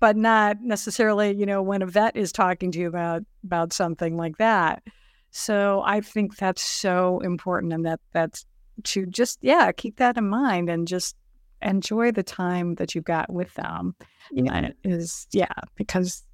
But 0.00 0.16
not 0.16 0.58
necessarily. 0.60 1.34
You 1.34 1.46
know, 1.46 1.62
when 1.62 1.82
a 1.82 1.86
vet 1.86 2.16
is 2.16 2.32
talking 2.32 2.70
to 2.72 2.78
you 2.78 2.88
about 2.88 3.22
about 3.44 3.72
something 3.72 4.16
like 4.16 4.38
that. 4.38 4.82
So 5.30 5.82
I 5.84 6.00
think 6.00 6.36
that's 6.36 6.62
so 6.62 7.20
important, 7.20 7.72
and 7.72 7.84
that 7.86 8.00
that's 8.12 8.46
to 8.84 9.06
just 9.06 9.38
yeah 9.42 9.72
keep 9.72 9.96
that 9.96 10.16
in 10.16 10.28
mind 10.28 10.68
and 10.68 10.86
just 10.86 11.16
enjoy 11.62 12.12
the 12.12 12.22
time 12.22 12.74
that 12.74 12.94
you've 12.94 13.04
got 13.04 13.32
with 13.32 13.52
them. 13.54 13.94
You 14.30 14.44
Yeah. 14.44 14.70
Is 14.84 15.26
yeah 15.32 15.54
because 15.76 16.24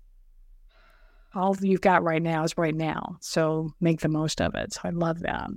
all 1.34 1.56
you've 1.60 1.80
got 1.80 2.02
right 2.02 2.22
now 2.22 2.44
is 2.44 2.56
right 2.58 2.74
now. 2.74 3.16
So 3.20 3.72
make 3.80 4.00
the 4.00 4.08
most 4.08 4.40
of 4.40 4.54
it. 4.54 4.74
So 4.74 4.80
I 4.84 4.90
love 4.90 5.20
that. 5.20 5.48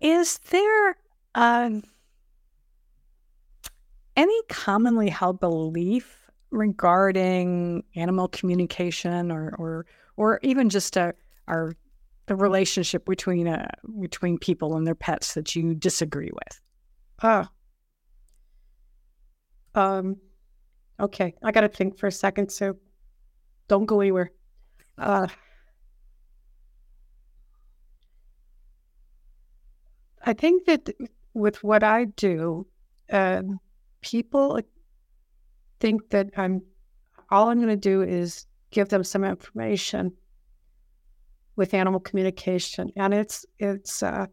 Is 0.00 0.38
there 0.50 0.96
um, 1.34 1.82
any 4.18 4.42
commonly 4.48 5.08
held 5.08 5.38
belief 5.38 6.28
regarding 6.50 7.84
animal 7.94 8.28
communication 8.28 9.30
or 9.30 9.54
or 9.58 9.86
or 10.16 10.40
even 10.42 10.68
just 10.68 10.96
a, 10.96 11.00
uh, 11.00 11.12
our 11.46 11.72
the 12.26 12.34
relationship 12.34 13.06
between 13.06 13.46
uh, 13.46 13.68
between 14.00 14.36
people 14.36 14.76
and 14.76 14.86
their 14.86 14.96
pets 14.96 15.34
that 15.34 15.54
you 15.54 15.74
disagree 15.74 16.30
with? 16.32 16.60
Ah. 17.22 17.48
Um 19.74 20.16
okay, 20.98 21.34
I 21.44 21.52
got 21.52 21.60
to 21.60 21.68
think 21.68 21.96
for 21.96 22.08
a 22.08 22.12
second 22.12 22.50
so 22.50 22.76
don't 23.68 23.86
go 23.86 24.00
anywhere. 24.00 24.32
Uh, 24.96 25.28
I 30.24 30.32
think 30.32 30.64
that 30.64 30.90
with 31.34 31.62
what 31.62 31.84
I 31.84 32.06
do, 32.06 32.66
uh, 33.10 33.42
people 34.00 34.60
think 35.80 36.10
that 36.10 36.30
I'm 36.36 36.62
all 37.30 37.48
I'm 37.48 37.58
going 37.58 37.68
to 37.68 37.76
do 37.76 38.02
is 38.02 38.46
give 38.70 38.88
them 38.88 39.04
some 39.04 39.24
information 39.24 40.12
with 41.56 41.74
animal 41.74 42.00
communication, 42.00 42.90
and 42.96 43.12
it's 43.12 43.44
it's 43.58 44.02
uh, 44.02 44.26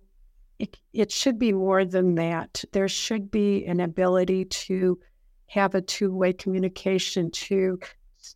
it, 0.60 0.78
it 0.94 1.12
should 1.12 1.38
be 1.38 1.52
more 1.52 1.84
than 1.86 2.16
that. 2.16 2.64
There 2.72 2.88
should 2.88 3.30
be 3.32 3.66
an 3.66 3.80
ability 3.80 4.46
to 4.46 5.00
have 5.48 5.76
a 5.76 5.82
two 5.82 6.14
way 6.14 6.34
communication 6.34 7.32
to 7.32 7.80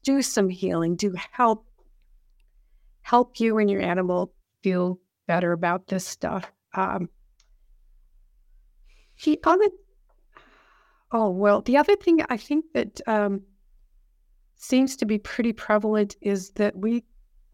do 0.03 0.21
some 0.21 0.49
healing, 0.49 0.95
do 0.95 1.13
help 1.31 1.65
help 3.01 3.39
you 3.39 3.57
and 3.57 3.69
your 3.69 3.81
animal 3.81 4.33
feel 4.63 4.99
better 5.27 5.51
about 5.51 5.87
this 5.87 6.05
stuff. 6.05 6.51
Um, 6.75 7.09
the 9.57 9.71
oh 11.11 11.29
well, 11.29 11.61
the 11.61 11.77
other 11.77 11.95
thing 11.95 12.19
I 12.29 12.37
think 12.37 12.65
that 12.73 13.01
um, 13.07 13.41
seems 14.55 14.95
to 14.97 15.05
be 15.05 15.17
pretty 15.17 15.53
prevalent 15.53 16.15
is 16.21 16.51
that 16.51 16.75
we 16.75 17.03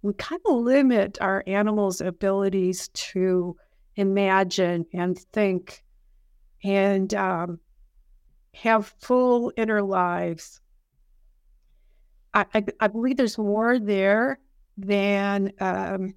we 0.02 0.14
kind 0.14 0.42
of 0.46 0.56
limit 0.58 1.18
our 1.22 1.44
animals' 1.48 2.02
abilities 2.02 2.90
to 2.90 3.56
imagine 3.96 4.86
and 4.94 5.18
think 5.34 5.84
and 6.64 7.14
um, 7.14 7.60
have 8.54 8.94
full 9.00 9.52
inner 9.58 9.82
lives. 9.82 10.62
I, 12.34 12.46
I, 12.54 12.66
I 12.80 12.88
believe 12.88 13.18
there's 13.18 13.38
more 13.38 13.80
there 13.80 14.40
than 14.78 15.54
um, 15.60 16.14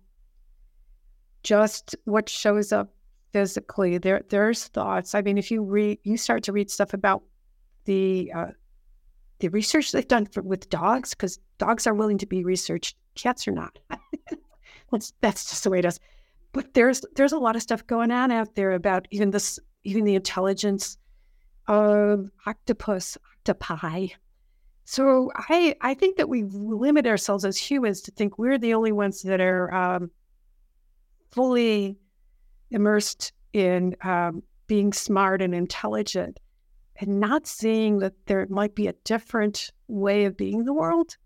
just 1.42 1.94
what 2.05 2.29
shows 2.29 2.72
up 2.72 2.92
physically. 3.33 3.99
There, 3.99 4.23
there's 4.29 4.69
thoughts. 4.69 5.14
I 5.14 5.23
mean, 5.23 5.38
if 5.38 5.51
you 5.51 5.62
read, 5.62 5.99
you 6.03 6.17
start 6.17 6.43
to 6.45 6.53
read 6.53 6.71
stuff 6.71 6.95
about 6.95 7.23
the 7.85 8.33
uh, 8.35 8.47
the 9.41 9.49
research 9.49 9.93
they've 9.93 10.07
done 10.07 10.27
for, 10.27 10.43
with 10.43 10.69
dogs, 10.69 11.11
because 11.11 11.38
dogs 11.59 11.87
are 11.87 11.95
willing 11.95 12.19
to 12.19 12.27
be 12.27 12.45
researched, 12.45 12.97
cats 13.14 13.47
are 13.47 13.53
not. 13.53 13.79
that's 14.93 15.12
that's 15.21 15.49
just 15.49 15.64
the 15.64 15.71
way 15.71 15.79
it 15.79 15.85
is. 15.85 16.01
But 16.53 16.75
there's 16.75 17.03
there's 17.14 17.33
a 17.33 17.38
lot 17.38 17.57
of 17.57 17.62
stuff 17.62 17.87
going 17.87 18.11
on 18.11 18.31
out 18.31 18.55
there 18.55 18.73
about 18.73 19.07
even 19.11 19.31
this, 19.31 19.59
even 19.85 20.05
the 20.05 20.14
intelligence 20.14 20.99
of 21.67 22.31
octopus, 22.47 23.17
octopi, 23.38 24.09
so 24.91 25.31
I 25.37 25.77
I 25.83 25.93
think 25.93 26.17
that 26.17 26.31
we 26.31 26.45
limit 26.45 27.07
ourselves 27.07 27.45
as 27.45 27.59
humans 27.59 28.01
to 28.01 28.11
think 28.11 28.38
we're 28.38 28.57
the 28.57 28.73
only 28.73 28.91
ones 28.91 29.21
that 29.21 29.38
are 29.38 29.71
um, 29.75 30.11
fully 31.31 31.99
immersed 32.70 33.33
in 33.52 33.96
um, 34.02 34.42
being 34.66 34.92
smart 34.92 35.42
and 35.42 35.54
intelligent, 35.54 36.38
and 36.96 37.20
not 37.20 37.46
seeing 37.46 37.98
that 38.00 38.14
there 38.26 38.46
might 38.50 38.74
be 38.74 38.87
a 38.87 38.92
different 39.04 39.70
way 39.87 40.24
of 40.24 40.37
being 40.37 40.61
in 40.61 40.64
the 40.64 40.72
world, 40.72 41.16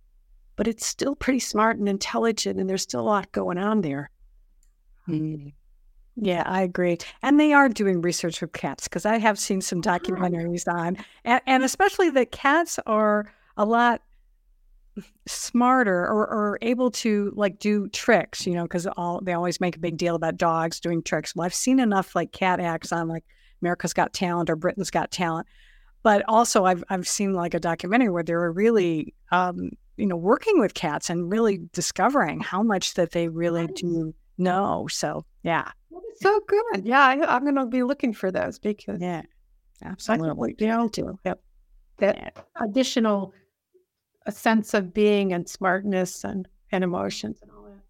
but 0.56 0.68
it's 0.68 0.86
still 0.86 1.16
pretty 1.16 1.40
smart 1.40 1.78
and 1.78 1.88
intelligent, 1.88 2.60
and 2.60 2.68
there's 2.68 2.82
still 2.82 3.00
a 3.00 3.02
lot 3.02 3.32
going 3.32 3.58
on 3.58 3.80
there. 3.80 4.10
Mm. 5.08 5.52
Yeah, 6.16 6.42
I 6.44 6.62
agree. 6.62 6.98
And 7.22 7.40
they 7.40 7.52
are 7.52 7.68
doing 7.68 8.02
research 8.02 8.40
with 8.40 8.52
cats 8.52 8.86
because 8.86 9.06
I 9.06 9.18
have 9.18 9.38
seen 9.38 9.60
some 9.60 9.80
documentaries 9.80 10.68
on, 10.72 10.98
and, 11.24 11.40
and 11.46 11.62
especially 11.62 12.10
that 12.10 12.32
cats 12.32 12.78
are 12.86 13.32
a 13.56 13.64
lot 13.64 14.02
smarter 15.26 16.02
or, 16.02 16.26
or 16.26 16.58
able 16.62 16.90
to 16.90 17.32
like 17.34 17.58
do 17.58 17.88
tricks, 17.88 18.46
you 18.46 18.54
know, 18.54 18.64
because 18.64 18.86
all 18.96 19.20
they 19.22 19.32
always 19.32 19.60
make 19.60 19.76
a 19.76 19.80
big 19.80 19.96
deal 19.96 20.14
about 20.14 20.36
dogs 20.36 20.80
doing 20.80 21.02
tricks. 21.02 21.34
Well, 21.34 21.46
I've 21.46 21.54
seen 21.54 21.80
enough 21.80 22.14
like 22.14 22.32
cat 22.32 22.60
acts 22.60 22.92
on 22.92 23.08
like 23.08 23.24
America's 23.62 23.92
Got 23.92 24.12
Talent 24.12 24.50
or 24.50 24.56
Britain's 24.56 24.90
Got 24.90 25.10
Talent, 25.10 25.46
but 26.02 26.22
also 26.28 26.64
I've 26.64 26.84
I've 26.90 27.08
seen 27.08 27.32
like 27.32 27.54
a 27.54 27.60
documentary 27.60 28.10
where 28.10 28.22
they 28.22 28.34
were 28.34 28.52
really, 28.52 29.14
um, 29.30 29.70
you 29.96 30.06
know, 30.06 30.16
working 30.16 30.60
with 30.60 30.74
cats 30.74 31.10
and 31.10 31.30
really 31.30 31.60
discovering 31.72 32.40
how 32.40 32.62
much 32.62 32.94
that 32.94 33.12
they 33.12 33.28
really 33.28 33.66
do 33.68 34.14
know. 34.36 34.86
So 34.90 35.24
yeah, 35.42 35.70
so 36.16 36.40
good. 36.46 36.84
Yeah, 36.84 37.00
I, 37.00 37.36
am 37.36 37.42
going 37.42 37.54
to 37.56 37.66
be 37.66 37.82
looking 37.82 38.12
for 38.12 38.30
those 38.30 38.58
because 38.58 39.00
yeah, 39.00 39.22
absolutely. 39.84 40.54
Able 40.60 40.88
to. 40.90 41.18
Yep. 41.24 41.40
That 41.98 42.16
yeah. 42.16 42.30
additional 42.60 43.32
a 44.26 44.32
sense 44.32 44.74
of 44.74 44.94
being 44.94 45.32
and 45.32 45.48
smartness 45.48 46.24
and, 46.24 46.48
and 46.70 46.84
emotions 46.84 47.38
and 47.42 47.50
all 47.50 47.64
that. 47.64 47.82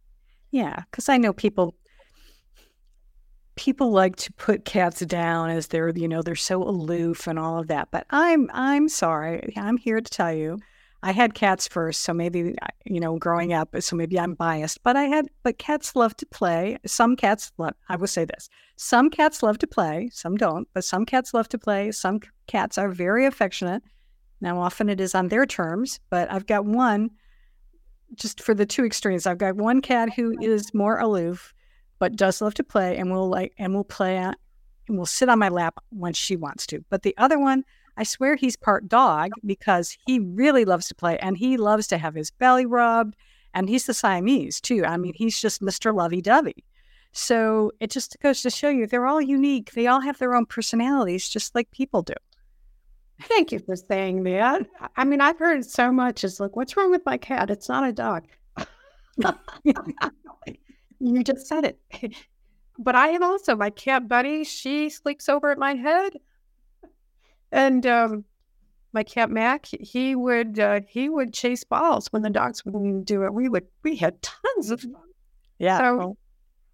Yeah, 0.51 0.83
because 0.91 1.09
I 1.09 1.17
know 1.17 1.33
people 1.33 1.75
people 3.57 3.91
like 3.91 4.17
to 4.17 4.33
put 4.35 4.65
cats 4.65 5.01
down 5.01 5.51
as 5.51 5.67
they're 5.69 5.91
you 5.91 6.09
know 6.09 6.23
they're 6.23 6.35
so 6.35 6.63
aloof 6.63 7.27
and 7.27 7.39
all 7.39 7.59
of 7.59 7.69
that 7.69 7.89
but 7.91 8.07
i'm 8.11 8.51
i'm 8.53 8.89
sorry. 8.89 9.53
I'm 9.57 9.77
here 9.77 10.01
to 10.01 10.11
tell 10.11 10.33
you 10.33 10.59
i 11.03 11.13
had 11.13 11.35
cats 11.35 11.69
first 11.69 12.01
so 12.01 12.15
maybe 12.15 12.55
you 12.87 12.99
know 13.01 13.19
growing 13.19 13.53
up 13.53 13.69
so 13.81 13.95
maybe 13.95 14.19
i'm 14.19 14.35
biased 14.35 14.83
but 14.83 14.97
i 14.97 15.05
had 15.05 15.27
but 15.43 15.59
cats 15.59 15.95
love 15.95 16.17
to 16.19 16.27
play. 16.27 16.79
Some 16.87 17.15
cats 17.15 17.53
love 17.59 17.75
i 17.91 17.97
will 17.97 18.07
say 18.07 18.25
this 18.25 18.49
some 18.77 19.11
cats 19.11 19.43
love 19.43 19.59
to 19.59 19.67
play 19.67 20.09
some 20.13 20.37
don't 20.37 20.67
but 20.73 20.85
some 20.85 21.05
cats 21.05 21.35
love 21.35 21.49
to 21.51 21.59
play. 21.59 21.93
Some 21.93 22.21
cats 22.47 22.79
are 22.79 22.89
very 22.89 23.27
affectionate 23.27 23.83
now, 24.43 24.61
often 24.61 24.89
it 24.89 25.01
is 25.01 25.15
on 25.15 25.29
their 25.29 25.47
terms, 25.47 26.01
but 26.11 26.31
I've 26.31 26.49
got 26.49 26.65
one 26.65 27.13
just 28.17 28.43
for 28.43 28.55
the 28.55 28.67
two 28.67 28.85
extremes. 28.85 29.25
I've 29.25 29.39
got 29.39 29.55
one 29.55 29.81
cat 29.81 30.13
who 30.13 30.37
is 30.43 30.75
more 30.75 30.99
aloof, 30.99 31.55
but 32.01 32.17
does 32.17 32.43
love 32.43 32.55
to 32.55 32.65
play 32.65 32.97
and 32.99 33.13
will 33.13 33.29
like 33.29 33.55
and 33.57 33.73
will 33.73 33.85
play 33.85 34.17
and 34.19 34.35
will 34.89 35.07
sit 35.07 35.29
on 35.29 35.39
my 35.39 35.49
lap 35.49 35.79
when 35.91 36.13
she 36.13 36.35
wants 36.35 36.67
to. 36.67 36.85
But 36.91 37.03
the 37.03 37.15
other 37.19 37.39
one, 37.39 37.65
I 37.97 38.03
swear 38.03 38.35
he's 38.35 38.57
part 38.57 38.89
dog 38.89 39.31
because 39.47 39.97
he 40.07 40.19
really 40.19 40.65
loves 40.65 40.89
to 40.89 40.95
play 40.97 41.19
and 41.19 41.39
he 41.39 41.57
loves 41.57 41.87
to 41.87 41.99
have 41.99 42.17
his 42.17 42.33
belly 42.33 42.67
rubbed. 42.67 43.15
And 43.55 43.69
he's 43.69 43.87
the 43.87 43.95
Siamese 43.95 44.61
too. 44.61 44.85
I 44.85 44.97
mean, 44.97 45.13
he's 45.15 45.41
just 45.41 45.63
Mr. 45.63 45.95
Lovey 45.95 46.21
Dovey. 46.21 46.65
So 47.13 47.71
it 47.79 47.91
just 47.91 48.17
goes 48.21 48.43
to 48.43 48.51
show 48.51 48.71
you 48.71 48.89
they're 48.89 49.07
all 49.07 49.21
unique. 49.21 49.73
They 49.73 49.87
all 49.87 50.01
have 50.01 50.19
their 50.19 50.35
own 50.35 50.47
personalities, 50.47 51.29
just 51.29 51.55
like 51.55 51.71
people 51.71 52.03
do. 52.03 52.15
Thank 53.29 53.53
you 53.53 53.59
for 53.59 53.77
saying 53.77 54.25
that. 54.25 54.67
I 54.97 55.05
mean, 55.05 55.21
I've 55.21 55.39
heard 55.39 55.65
so 55.65 55.93
much. 55.93 56.25
It's 56.25 56.41
like, 56.41 56.57
what's 56.57 56.77
wrong 56.77 56.91
with 56.91 57.05
my 57.07 57.17
cat? 57.17 57.51
It's 57.51 57.69
not 57.69 57.89
a 57.89 57.93
dog. 57.93 58.25
you 61.01 61.23
just 61.23 61.47
said 61.47 61.65
it. 61.65 61.79
But 62.79 62.95
I 62.95 63.09
have 63.09 63.23
also 63.23 63.55
my 63.55 63.69
cat 63.69 64.09
Buddy. 64.09 64.45
She 64.45 64.89
sleeps 64.89 65.29
over 65.29 65.51
at 65.51 65.59
my 65.59 65.75
head, 65.75 66.15
and 67.53 67.87
um, 67.87 68.25
my 68.93 69.03
cat 69.03 69.31
Mac. 69.31 69.67
He 69.67 70.15
would 70.15 70.59
uh, 70.59 70.81
he 70.89 71.09
would 71.09 71.33
chase 71.33 71.65
balls 71.65 72.09
when 72.13 72.23
the 72.23 72.31
dogs 72.31 72.65
wouldn't 72.65 73.05
do 73.05 73.25
it. 73.25 73.35
We 73.35 73.49
would 73.49 73.67
we 73.83 73.97
had 73.97 74.21
tons 74.23 74.71
of 74.71 74.81
fun. 74.81 74.95
Yeah. 75.59 75.79
So 75.79 75.97
well, 75.97 76.17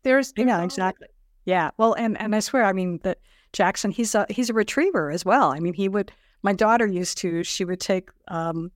there's 0.03 0.33
yeah 0.37 0.63
exactly. 0.63 1.09
Yeah. 1.45 1.71
Well, 1.77 1.95
and 1.95 2.19
and 2.21 2.35
I 2.35 2.41
swear, 2.41 2.65
I 2.65 2.73
mean 2.73 3.01
that 3.03 3.19
Jackson. 3.53 3.91
He's 3.91 4.15
a 4.15 4.27
he's 4.29 4.51
a 4.51 4.55
retriever 4.55 5.11
as 5.11 5.25
well. 5.25 5.51
I 5.51 5.61
mean, 5.61 5.75
he 5.75 5.89
would. 5.89 6.13
My 6.43 6.53
daughter 6.53 6.87
used 6.87 7.19
to. 7.19 7.43
She 7.43 7.65
would 7.65 7.81
take 7.81 8.11
um, 8.29 8.71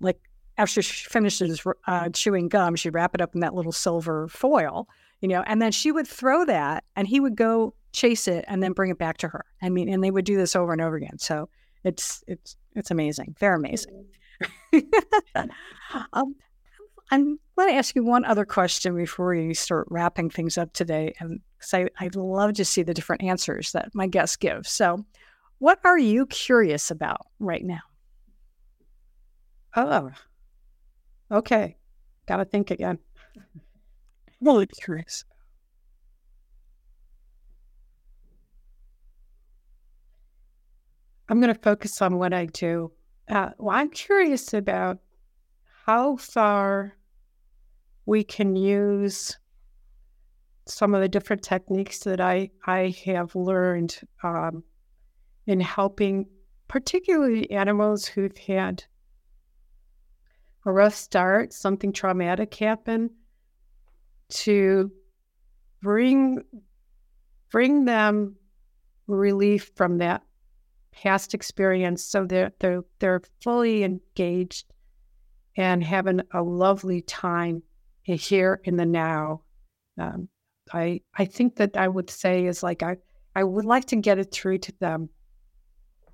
like 0.00 0.20
after 0.56 0.82
she 0.82 1.08
finishes 1.08 1.64
uh, 1.86 2.08
chewing 2.10 2.48
gum, 2.48 2.76
she'd 2.76 2.90
wrap 2.90 3.14
it 3.14 3.20
up 3.20 3.34
in 3.34 3.40
that 3.40 3.54
little 3.54 3.72
silver 3.72 4.28
foil, 4.28 4.88
you 5.20 5.28
know, 5.28 5.42
and 5.46 5.62
then 5.62 5.72
she 5.72 5.92
would 5.92 6.06
throw 6.06 6.44
that 6.44 6.84
and 6.96 7.06
he 7.06 7.20
would 7.20 7.36
go 7.36 7.74
chase 7.92 8.28
it 8.28 8.44
and 8.48 8.62
then 8.62 8.72
bring 8.72 8.90
it 8.90 8.98
back 8.98 9.18
to 9.18 9.28
her. 9.28 9.44
I 9.62 9.68
mean, 9.68 9.88
and 9.88 10.02
they 10.02 10.10
would 10.10 10.24
do 10.24 10.36
this 10.36 10.56
over 10.56 10.72
and 10.72 10.80
over 10.80 10.96
again. 10.96 11.18
So 11.18 11.48
it's 11.84 12.22
it's 12.26 12.56
it's 12.74 12.90
amazing. 12.90 13.36
They're 13.38 13.54
amazing. 13.54 14.06
um, 16.12 16.34
I'm 17.10 17.38
going 17.56 17.70
to 17.70 17.74
ask 17.74 17.94
you 17.94 18.04
one 18.04 18.24
other 18.24 18.44
question 18.44 18.94
before 18.94 19.30
we 19.30 19.54
start 19.54 19.86
wrapping 19.90 20.30
things 20.30 20.58
up 20.58 20.72
today, 20.72 21.14
and 21.20 21.40
because 21.58 21.74
I 21.74 21.88
I'd 21.98 22.16
love 22.16 22.54
to 22.54 22.64
see 22.64 22.82
the 22.82 22.94
different 22.94 23.22
answers 23.22 23.72
that 23.72 23.94
my 23.94 24.06
guests 24.06 24.36
give. 24.36 24.66
So, 24.66 25.04
what 25.58 25.78
are 25.84 25.98
you 25.98 26.26
curious 26.26 26.90
about 26.90 27.26
right 27.38 27.64
now? 27.64 27.80
Oh, 29.76 30.10
Okay. 31.30 31.76
Got 32.26 32.38
to 32.38 32.44
think 32.44 32.70
again. 32.70 32.98
Really 34.40 34.68
curious. 34.68 35.24
I'm 41.28 41.40
going 41.40 41.52
to 41.52 41.60
focus 41.60 42.00
on 42.00 42.18
what 42.18 42.32
I 42.32 42.46
do. 42.46 42.92
Uh, 43.28 43.50
well, 43.58 43.76
I'm 43.76 43.90
curious 43.90 44.54
about 44.54 44.98
how 45.86 46.18
far 46.18 46.96
we 48.06 48.22
can 48.22 48.54
use 48.54 49.36
some 50.66 50.94
of 50.94 51.00
the 51.00 51.08
different 51.08 51.42
techniques 51.42 51.98
that 52.00 52.20
I, 52.20 52.50
I 52.64 52.94
have 53.06 53.34
learned 53.34 53.98
um, 54.22 54.62
in 55.48 55.60
helping, 55.60 56.26
particularly 56.68 57.50
animals 57.50 58.06
who've 58.06 58.36
had 58.36 58.84
a 60.66 60.70
rough 60.70 60.94
start, 60.94 61.54
something 61.54 61.90
traumatic 61.90 62.54
happen, 62.54 63.10
to 64.28 64.92
bring 65.80 66.42
bring 67.50 67.86
them 67.86 68.36
relief 69.06 69.70
from 69.74 69.96
that 69.98 70.22
past 70.92 71.32
experience 71.32 72.04
so 72.04 72.26
they're 72.26 72.52
they're 72.58 72.82
they're 72.98 73.22
fully 73.40 73.84
engaged 73.84 74.66
and 75.56 75.82
having 75.82 76.20
a 76.32 76.42
lovely 76.42 77.00
time 77.00 77.62
here 78.02 78.60
in 78.64 78.76
the 78.76 78.84
now. 78.84 79.40
Um, 79.98 80.28
I 80.74 81.00
I 81.16 81.24
think 81.24 81.56
that 81.56 81.74
I 81.78 81.88
would 81.88 82.10
say 82.10 82.44
is 82.44 82.62
like 82.62 82.82
I 82.82 82.98
I 83.34 83.44
would 83.44 83.64
like 83.64 83.86
to 83.86 83.96
get 83.96 84.18
it 84.18 84.30
through 84.30 84.58
to 84.58 84.72
them 84.78 85.08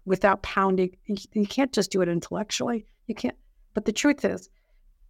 without 0.05 0.43
pounding. 0.43 0.97
You, 1.07 1.47
can't 1.47 1.73
just 1.73 1.90
do 1.90 2.03
it 2.03 2.09
intellectually. 2.09 2.87
You 3.07 3.14
can't 3.14 3.37
but 3.75 3.85
the 3.85 3.93
truth 3.93 4.25
is, 4.25 4.49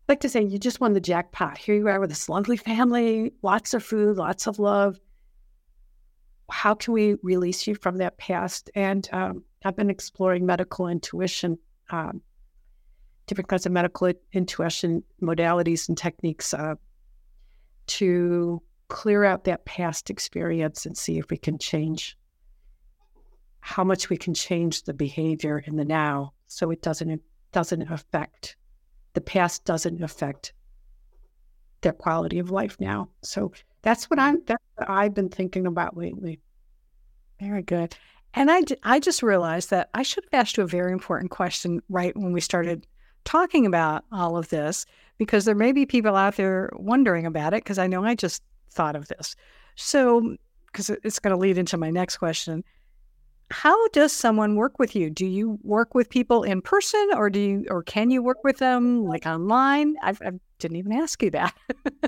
I 0.08 0.12
like 0.12 0.20
to 0.20 0.28
say, 0.28 0.42
you 0.42 0.58
just 0.58 0.80
won 0.80 0.94
the 0.94 1.00
jackpot. 1.00 1.58
Here 1.58 1.74
you 1.74 1.86
are 1.88 2.00
with 2.00 2.10
this 2.10 2.28
lovely 2.28 2.56
family, 2.56 3.32
lots 3.42 3.74
of 3.74 3.84
food, 3.84 4.16
lots 4.16 4.46
of 4.46 4.58
love. 4.58 4.98
How 6.50 6.74
can 6.74 6.92
we 6.92 7.16
release 7.22 7.66
you 7.66 7.74
from 7.74 7.98
that 7.98 8.18
past? 8.18 8.70
And 8.74 9.08
um, 9.12 9.44
I've 9.64 9.76
been 9.76 9.90
exploring 9.90 10.44
medical 10.44 10.88
intuition, 10.88 11.58
um, 11.90 12.20
different 13.26 13.48
kinds 13.48 13.64
of 13.64 13.72
medical 13.72 14.12
intuition 14.32 15.02
modalities 15.22 15.88
and 15.88 15.96
techniques 15.96 16.52
uh, 16.52 16.74
to 17.86 18.62
clear 18.88 19.24
out 19.24 19.44
that 19.44 19.64
past 19.64 20.10
experience 20.10 20.84
and 20.84 20.96
see 20.96 21.18
if 21.18 21.30
we 21.30 21.38
can 21.38 21.58
change 21.58 22.18
how 23.66 23.82
much 23.82 24.10
we 24.10 24.18
can 24.18 24.34
change 24.34 24.82
the 24.82 24.92
behavior 24.92 25.64
in 25.66 25.76
the 25.76 25.86
now 25.86 26.34
so 26.48 26.70
it 26.70 26.82
doesn't 26.82 27.22
doesn't 27.50 27.90
affect 27.90 28.56
the 29.14 29.22
past 29.22 29.64
doesn't 29.64 30.02
affect 30.02 30.52
their 31.80 31.94
quality 31.94 32.38
of 32.38 32.50
life 32.50 32.76
now. 32.78 33.08
So 33.22 33.52
that's 33.80 34.10
what 34.10 34.18
I'm 34.18 34.42
that's 34.44 34.62
what 34.74 34.90
I've 34.90 35.14
been 35.14 35.30
thinking 35.30 35.66
about 35.66 35.96
lately. 35.96 36.40
Very 37.40 37.62
good. 37.62 37.96
And 38.34 38.50
I, 38.50 38.64
I 38.82 39.00
just 39.00 39.22
realized 39.22 39.70
that 39.70 39.88
I 39.94 40.02
should 40.02 40.24
have 40.24 40.40
asked 40.40 40.58
you 40.58 40.64
a 40.64 40.66
very 40.66 40.92
important 40.92 41.30
question 41.30 41.80
right 41.88 42.14
when 42.14 42.34
we 42.34 42.42
started 42.42 42.86
talking 43.24 43.64
about 43.64 44.04
all 44.12 44.36
of 44.36 44.50
this, 44.50 44.84
because 45.16 45.46
there 45.46 45.54
may 45.54 45.72
be 45.72 45.86
people 45.86 46.16
out 46.16 46.36
there 46.36 46.70
wondering 46.74 47.24
about 47.24 47.54
it, 47.54 47.64
because 47.64 47.78
I 47.78 47.86
know 47.86 48.04
I 48.04 48.14
just 48.14 48.42
thought 48.70 48.94
of 48.94 49.08
this. 49.08 49.36
So, 49.76 50.36
because 50.66 50.90
it's 50.90 51.18
going 51.18 51.34
to 51.34 51.40
lead 51.40 51.56
into 51.56 51.78
my 51.78 51.90
next 51.90 52.18
question 52.18 52.62
how 53.50 53.88
does 53.88 54.12
someone 54.12 54.56
work 54.56 54.78
with 54.78 54.96
you? 54.96 55.10
Do 55.10 55.26
you 55.26 55.58
work 55.62 55.94
with 55.94 56.08
people 56.08 56.42
in 56.42 56.62
person, 56.62 57.10
or 57.14 57.30
do 57.30 57.40
you, 57.40 57.66
or 57.68 57.82
can 57.82 58.10
you 58.10 58.22
work 58.22 58.38
with 58.44 58.58
them 58.58 59.04
like 59.04 59.26
online? 59.26 59.96
I, 60.02 60.10
I 60.10 60.30
didn't 60.58 60.76
even 60.76 60.92
ask 60.92 61.22
you 61.22 61.30
that. 61.30 61.54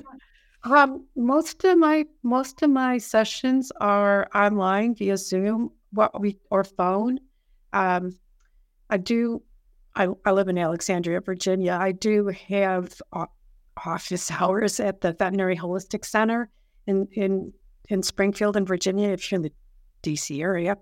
um, 0.63 1.05
most 1.15 1.63
of 1.63 1.77
my 1.77 2.05
most 2.23 2.61
of 2.61 2.69
my 2.69 2.97
sessions 2.97 3.71
are 3.79 4.27
online 4.33 4.95
via 4.95 5.17
Zoom, 5.17 5.71
what 5.91 6.19
we 6.19 6.37
or 6.49 6.63
phone. 6.63 7.19
Um, 7.73 8.17
I 8.89 8.97
do. 8.97 9.41
I, 9.95 10.07
I 10.25 10.31
live 10.31 10.47
in 10.47 10.57
Alexandria, 10.57 11.21
Virginia. 11.21 11.77
I 11.79 11.91
do 11.91 12.31
have 12.47 12.93
office 13.85 14.31
hours 14.39 14.79
at 14.79 15.01
the 15.01 15.13
Veterinary 15.13 15.57
Holistic 15.57 16.05
Center 16.05 16.49
in 16.87 17.07
in 17.13 17.53
in 17.89 18.03
Springfield, 18.03 18.57
in 18.57 18.65
Virginia. 18.65 19.09
If 19.09 19.31
you're 19.31 19.37
in 19.37 19.43
the 19.43 19.51
DC 20.03 20.41
area. 20.41 20.77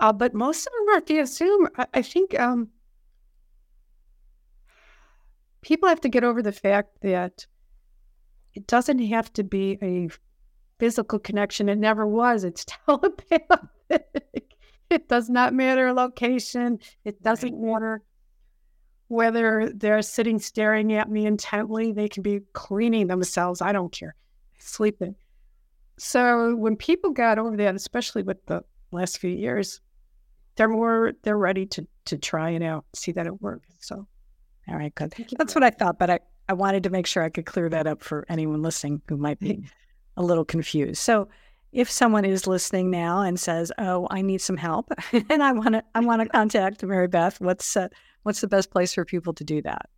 Uh, 0.00 0.12
but 0.12 0.34
most 0.34 0.66
of 0.66 0.72
them 0.72 0.96
are 0.96 1.02
via 1.06 1.26
Zoom. 1.26 1.68
I, 1.76 1.86
I 1.94 2.02
think 2.02 2.38
um, 2.40 2.68
people 5.60 5.88
have 5.88 6.00
to 6.00 6.08
get 6.08 6.24
over 6.24 6.42
the 6.42 6.52
fact 6.52 7.02
that 7.02 7.46
it 8.54 8.66
doesn't 8.66 8.98
have 8.98 9.32
to 9.34 9.44
be 9.44 9.78
a 9.82 10.08
physical 10.78 11.18
connection. 11.18 11.68
It 11.68 11.78
never 11.78 12.06
was. 12.06 12.44
It's 12.44 12.64
telepathic. 12.86 14.56
it 14.88 15.08
does 15.08 15.28
not 15.28 15.52
matter 15.52 15.92
location. 15.92 16.78
It 17.04 17.22
doesn't 17.22 17.60
matter 17.60 18.02
whether 19.08 19.70
they're 19.74 20.02
sitting 20.02 20.38
staring 20.38 20.94
at 20.94 21.10
me 21.10 21.26
intently. 21.26 21.92
They 21.92 22.08
can 22.08 22.22
be 22.22 22.40
cleaning 22.54 23.08
themselves. 23.08 23.60
I 23.60 23.72
don't 23.72 23.92
care. 23.92 24.14
Sleeping. 24.58 25.14
So 25.98 26.56
when 26.56 26.76
people 26.76 27.10
got 27.10 27.38
over 27.38 27.56
that, 27.58 27.74
especially 27.74 28.22
with 28.22 28.38
the 28.46 28.64
last 28.92 29.18
few 29.18 29.30
years, 29.30 29.80
they're 30.56 30.68
more 30.68 31.12
they're 31.22 31.38
ready 31.38 31.66
to 31.66 31.86
to 32.06 32.18
try 32.18 32.50
it 32.50 32.62
out, 32.62 32.84
see 32.94 33.12
that 33.12 33.26
it 33.26 33.40
works. 33.40 33.68
So, 33.80 34.06
all 34.68 34.76
right, 34.76 34.94
good. 34.94 35.14
That's 35.38 35.54
what 35.54 35.64
I 35.64 35.70
thought, 35.70 35.98
but 35.98 36.10
I 36.10 36.20
I 36.48 36.52
wanted 36.52 36.82
to 36.84 36.90
make 36.90 37.06
sure 37.06 37.22
I 37.22 37.28
could 37.28 37.46
clear 37.46 37.68
that 37.68 37.86
up 37.86 38.02
for 38.02 38.26
anyone 38.28 38.62
listening 38.62 39.02
who 39.08 39.16
might 39.16 39.38
be 39.38 39.64
a 40.16 40.22
little 40.22 40.44
confused. 40.44 41.00
So, 41.00 41.28
if 41.72 41.90
someone 41.90 42.24
is 42.24 42.46
listening 42.46 42.90
now 42.90 43.20
and 43.20 43.38
says, 43.38 43.70
"Oh, 43.78 44.08
I 44.10 44.22
need 44.22 44.40
some 44.40 44.56
help," 44.56 44.92
and 45.12 45.42
I 45.42 45.52
want 45.52 45.74
to 45.74 45.84
I 45.94 46.00
want 46.00 46.22
to 46.22 46.28
contact 46.36 46.80
Maribeth, 46.82 47.40
what's 47.40 47.76
uh, 47.76 47.88
what's 48.24 48.40
the 48.40 48.48
best 48.48 48.70
place 48.70 48.94
for 48.94 49.04
people 49.04 49.32
to 49.34 49.44
do 49.44 49.62
that? 49.62 49.88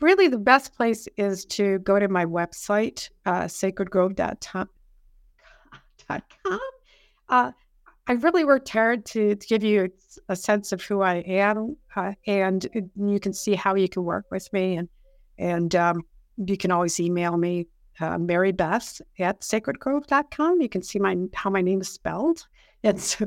Really, 0.00 0.28
the 0.28 0.38
best 0.38 0.74
place 0.74 1.08
is 1.16 1.44
to 1.46 1.80
go 1.80 1.98
to 1.98 2.08
my 2.08 2.24
website, 2.24 3.08
uh, 3.26 3.44
sacredgrove.com. 3.44 4.68
Uh, 7.30 7.52
I 8.08 8.12
really 8.14 8.44
worked 8.44 8.70
hard 8.70 9.04
to, 9.06 9.36
to 9.36 9.46
give 9.46 9.62
you 9.62 9.92
a 10.30 10.34
sense 10.34 10.72
of 10.72 10.82
who 10.82 11.02
I 11.02 11.16
am, 11.16 11.76
uh, 11.94 12.12
and 12.26 12.90
you 12.96 13.20
can 13.20 13.34
see 13.34 13.54
how 13.54 13.74
you 13.74 13.88
can 13.88 14.02
work 14.04 14.24
with 14.30 14.50
me. 14.52 14.76
And 14.76 14.88
and 15.38 15.74
um, 15.76 16.02
you 16.36 16.56
can 16.56 16.72
always 16.72 16.98
email 16.98 17.36
me, 17.36 17.66
uh, 18.00 18.16
Maribeth 18.16 19.00
at 19.20 19.42
sacredgrove.com. 19.42 20.60
You 20.60 20.68
can 20.68 20.82
see 20.82 20.98
my 20.98 21.16
how 21.34 21.50
my 21.50 21.60
name 21.60 21.82
is 21.82 21.88
spelled, 21.90 22.46
and 22.82 22.98
so 22.98 23.26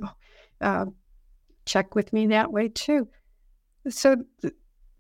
uh, 0.62 0.86
check 1.66 1.94
with 1.94 2.12
me 2.12 2.28
that 2.28 2.52
way 2.52 2.68
too. 2.68 3.08
So 3.88 4.18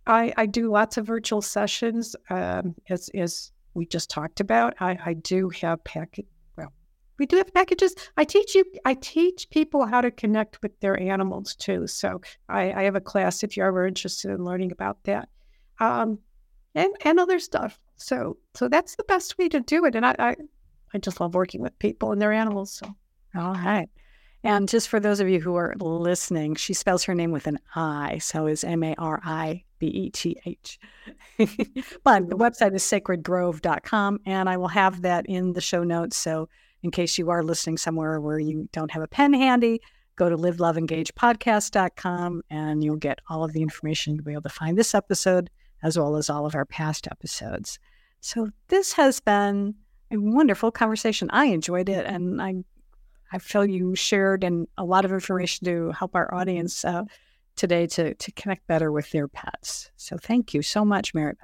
I, 0.05 0.33
I 0.37 0.45
do 0.45 0.71
lots 0.71 0.97
of 0.97 1.07
virtual 1.07 1.41
sessions, 1.41 2.15
um, 2.29 2.75
as 2.89 3.09
as 3.15 3.51
we 3.73 3.87
just 3.87 4.11
talked 4.11 4.39
about. 4.41 4.75
I, 4.79 4.97
I 5.05 5.13
do 5.13 5.49
have 5.49 5.83
packet 5.83 6.27
we 7.19 7.25
do 7.25 7.37
have 7.37 7.53
packages. 7.53 7.95
I 8.17 8.23
teach 8.23 8.55
you. 8.55 8.65
I 8.85 8.95
teach 8.95 9.49
people 9.49 9.85
how 9.85 10.01
to 10.01 10.11
connect 10.11 10.61
with 10.61 10.79
their 10.79 10.99
animals 10.99 11.55
too. 11.55 11.87
So 11.87 12.21
I, 12.49 12.71
I 12.73 12.83
have 12.83 12.95
a 12.95 13.01
class 13.01 13.43
if 13.43 13.55
you're 13.55 13.67
ever 13.67 13.85
interested 13.85 14.31
in 14.31 14.43
learning 14.43 14.71
about 14.71 15.03
that, 15.03 15.29
um, 15.79 16.19
and 16.75 16.91
and 17.03 17.19
other 17.19 17.39
stuff. 17.39 17.79
So 17.95 18.37
so 18.55 18.67
that's 18.67 18.95
the 18.95 19.03
best 19.03 19.37
way 19.37 19.49
to 19.49 19.59
do 19.59 19.85
it. 19.85 19.95
And 19.95 20.05
I 20.05 20.15
I, 20.17 20.35
I 20.93 20.97
just 20.97 21.19
love 21.19 21.35
working 21.35 21.61
with 21.61 21.77
people 21.79 22.11
and 22.11 22.21
their 22.21 22.33
animals. 22.33 22.73
So 22.73 22.95
all 23.35 23.53
right. 23.53 23.89
And 24.43 24.67
just 24.67 24.89
for 24.89 24.99
those 24.99 25.19
of 25.19 25.29
you 25.29 25.39
who 25.39 25.55
are 25.55 25.75
listening, 25.79 26.55
she 26.55 26.73
spells 26.73 27.03
her 27.03 27.13
name 27.13 27.31
with 27.31 27.45
an 27.45 27.59
I, 27.75 28.17
so 28.17 28.47
is 28.47 28.63
M 28.63 28.83
A 28.83 28.95
R 28.97 29.21
I 29.23 29.63
B 29.77 29.87
E 29.87 30.09
T 30.09 30.35
H. 30.45 30.79
but 32.03 32.27
the 32.27 32.37
website 32.37 32.73
is 32.73 32.83
sacredgrove.com, 32.83 34.19
and 34.25 34.49
I 34.49 34.57
will 34.57 34.67
have 34.67 35.03
that 35.03 35.27
in 35.27 35.53
the 35.53 35.61
show 35.61 35.83
notes. 35.83 36.17
So 36.17 36.49
in 36.83 36.91
case 36.91 37.17
you 37.17 37.29
are 37.29 37.43
listening 37.43 37.77
somewhere 37.77 38.19
where 38.19 38.39
you 38.39 38.67
don't 38.71 38.91
have 38.91 39.03
a 39.03 39.07
pen 39.07 39.33
handy, 39.33 39.81
go 40.15 40.29
to 40.29 40.37
liveloveengagepodcast.com 40.37 42.41
and 42.49 42.83
you'll 42.83 42.95
get 42.95 43.19
all 43.29 43.43
of 43.43 43.53
the 43.53 43.61
information 43.61 44.17
to 44.17 44.23
be 44.23 44.33
able 44.33 44.41
to 44.41 44.49
find 44.49 44.77
this 44.77 44.93
episode 44.93 45.49
as 45.83 45.97
well 45.97 46.15
as 46.15 46.29
all 46.29 46.45
of 46.45 46.55
our 46.55 46.65
past 46.65 47.07
episodes. 47.09 47.79
So 48.19 48.49
this 48.67 48.93
has 48.93 49.19
been 49.19 49.75
a 50.11 50.17
wonderful 50.17 50.71
conversation. 50.71 51.29
I 51.31 51.45
enjoyed 51.45 51.89
it 51.89 52.05
and 52.05 52.41
I 52.41 52.55
I 53.33 53.37
feel 53.37 53.65
you 53.65 53.95
shared 53.95 54.43
and 54.43 54.67
a 54.77 54.83
lot 54.83 55.05
of 55.05 55.13
information 55.13 55.65
to 55.65 55.91
help 55.91 56.15
our 56.15 56.33
audience 56.33 56.83
uh, 56.83 57.03
today 57.55 57.87
to 57.87 58.13
to 58.13 58.31
connect 58.33 58.67
better 58.67 58.91
with 58.91 59.09
their 59.11 59.27
pets. 59.27 59.89
So 59.95 60.17
thank 60.17 60.53
you 60.53 60.61
so 60.61 60.83
much, 60.83 61.13
Maribeth. 61.13 61.37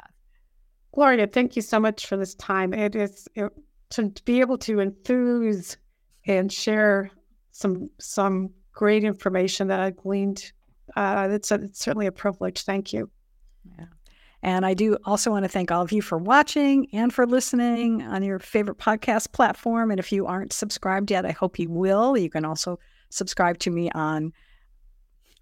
Gloria, 0.93 1.27
thank 1.27 1.55
you 1.55 1.61
so 1.61 1.79
much 1.79 2.05
for 2.05 2.17
this 2.17 2.35
time. 2.35 2.73
It 2.73 2.95
is 2.95 3.27
it, 3.35 3.51
to 3.91 4.11
be 4.25 4.39
able 4.41 4.57
to 4.59 4.79
enthuse 4.79 5.77
and 6.25 6.51
share 6.51 7.11
some 7.51 7.89
some 7.99 8.51
great 8.73 9.03
information 9.03 9.67
that 9.67 9.79
I 9.79 9.89
gleaned. 9.89 10.51
Uh, 10.95 11.27
it's, 11.31 11.51
a, 11.51 11.55
it's 11.55 11.79
certainly 11.79 12.05
a 12.05 12.11
privilege. 12.11 12.61
Thank 12.61 12.93
you. 12.93 13.09
Yeah. 13.77 13.85
And 14.43 14.65
I 14.65 14.75
do 14.75 14.97
also 15.03 15.31
want 15.31 15.45
to 15.45 15.49
thank 15.49 15.71
all 15.71 15.81
of 15.81 15.91
you 15.91 16.01
for 16.01 16.19
watching 16.19 16.87
and 16.93 17.11
for 17.11 17.25
listening 17.25 18.03
on 18.03 18.21
your 18.21 18.37
favorite 18.37 18.77
podcast 18.77 19.31
platform. 19.31 19.89
And 19.89 19.99
if 19.99 20.11
you 20.11 20.27
aren't 20.27 20.53
subscribed 20.53 21.09
yet, 21.09 21.25
I 21.25 21.31
hope 21.31 21.57
you 21.57 21.69
will. 21.69 22.15
You 22.15 22.29
can 22.29 22.45
also 22.45 22.79
subscribe 23.09 23.57
to 23.59 23.71
me 23.71 23.89
on, 23.91 24.31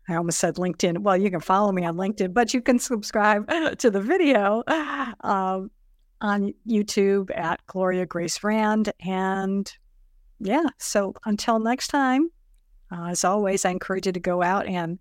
I 0.08 0.16
almost 0.16 0.40
said 0.40 0.56
LinkedIn. 0.56 1.00
Well, 1.00 1.18
you 1.18 1.30
can 1.30 1.42
follow 1.42 1.74
me 1.74 1.84
on 1.84 1.98
LinkedIn, 1.98 2.34
but 2.34 2.54
you 2.54 2.62
can 2.62 2.80
subscribe 2.80 3.48
to 3.80 3.92
the 3.92 4.02
video 4.02 4.64
um, 5.22 5.70
on 6.22 6.54
YouTube 6.68 7.36
at 7.36 7.66
Gloria 7.68 8.06
Grace 8.06 8.44
Rand. 8.44 8.92
And 9.06 9.72
yeah, 10.40 10.70
so 10.78 11.14
until 11.26 11.60
next 11.60 11.88
time, 11.88 12.30
uh, 12.92 13.08
as 13.10 13.24
always, 13.24 13.66
I 13.66 13.72
encourage 13.72 14.06
you 14.06 14.12
to 14.12 14.20
go 14.20 14.42
out 14.42 14.68
and 14.68 15.00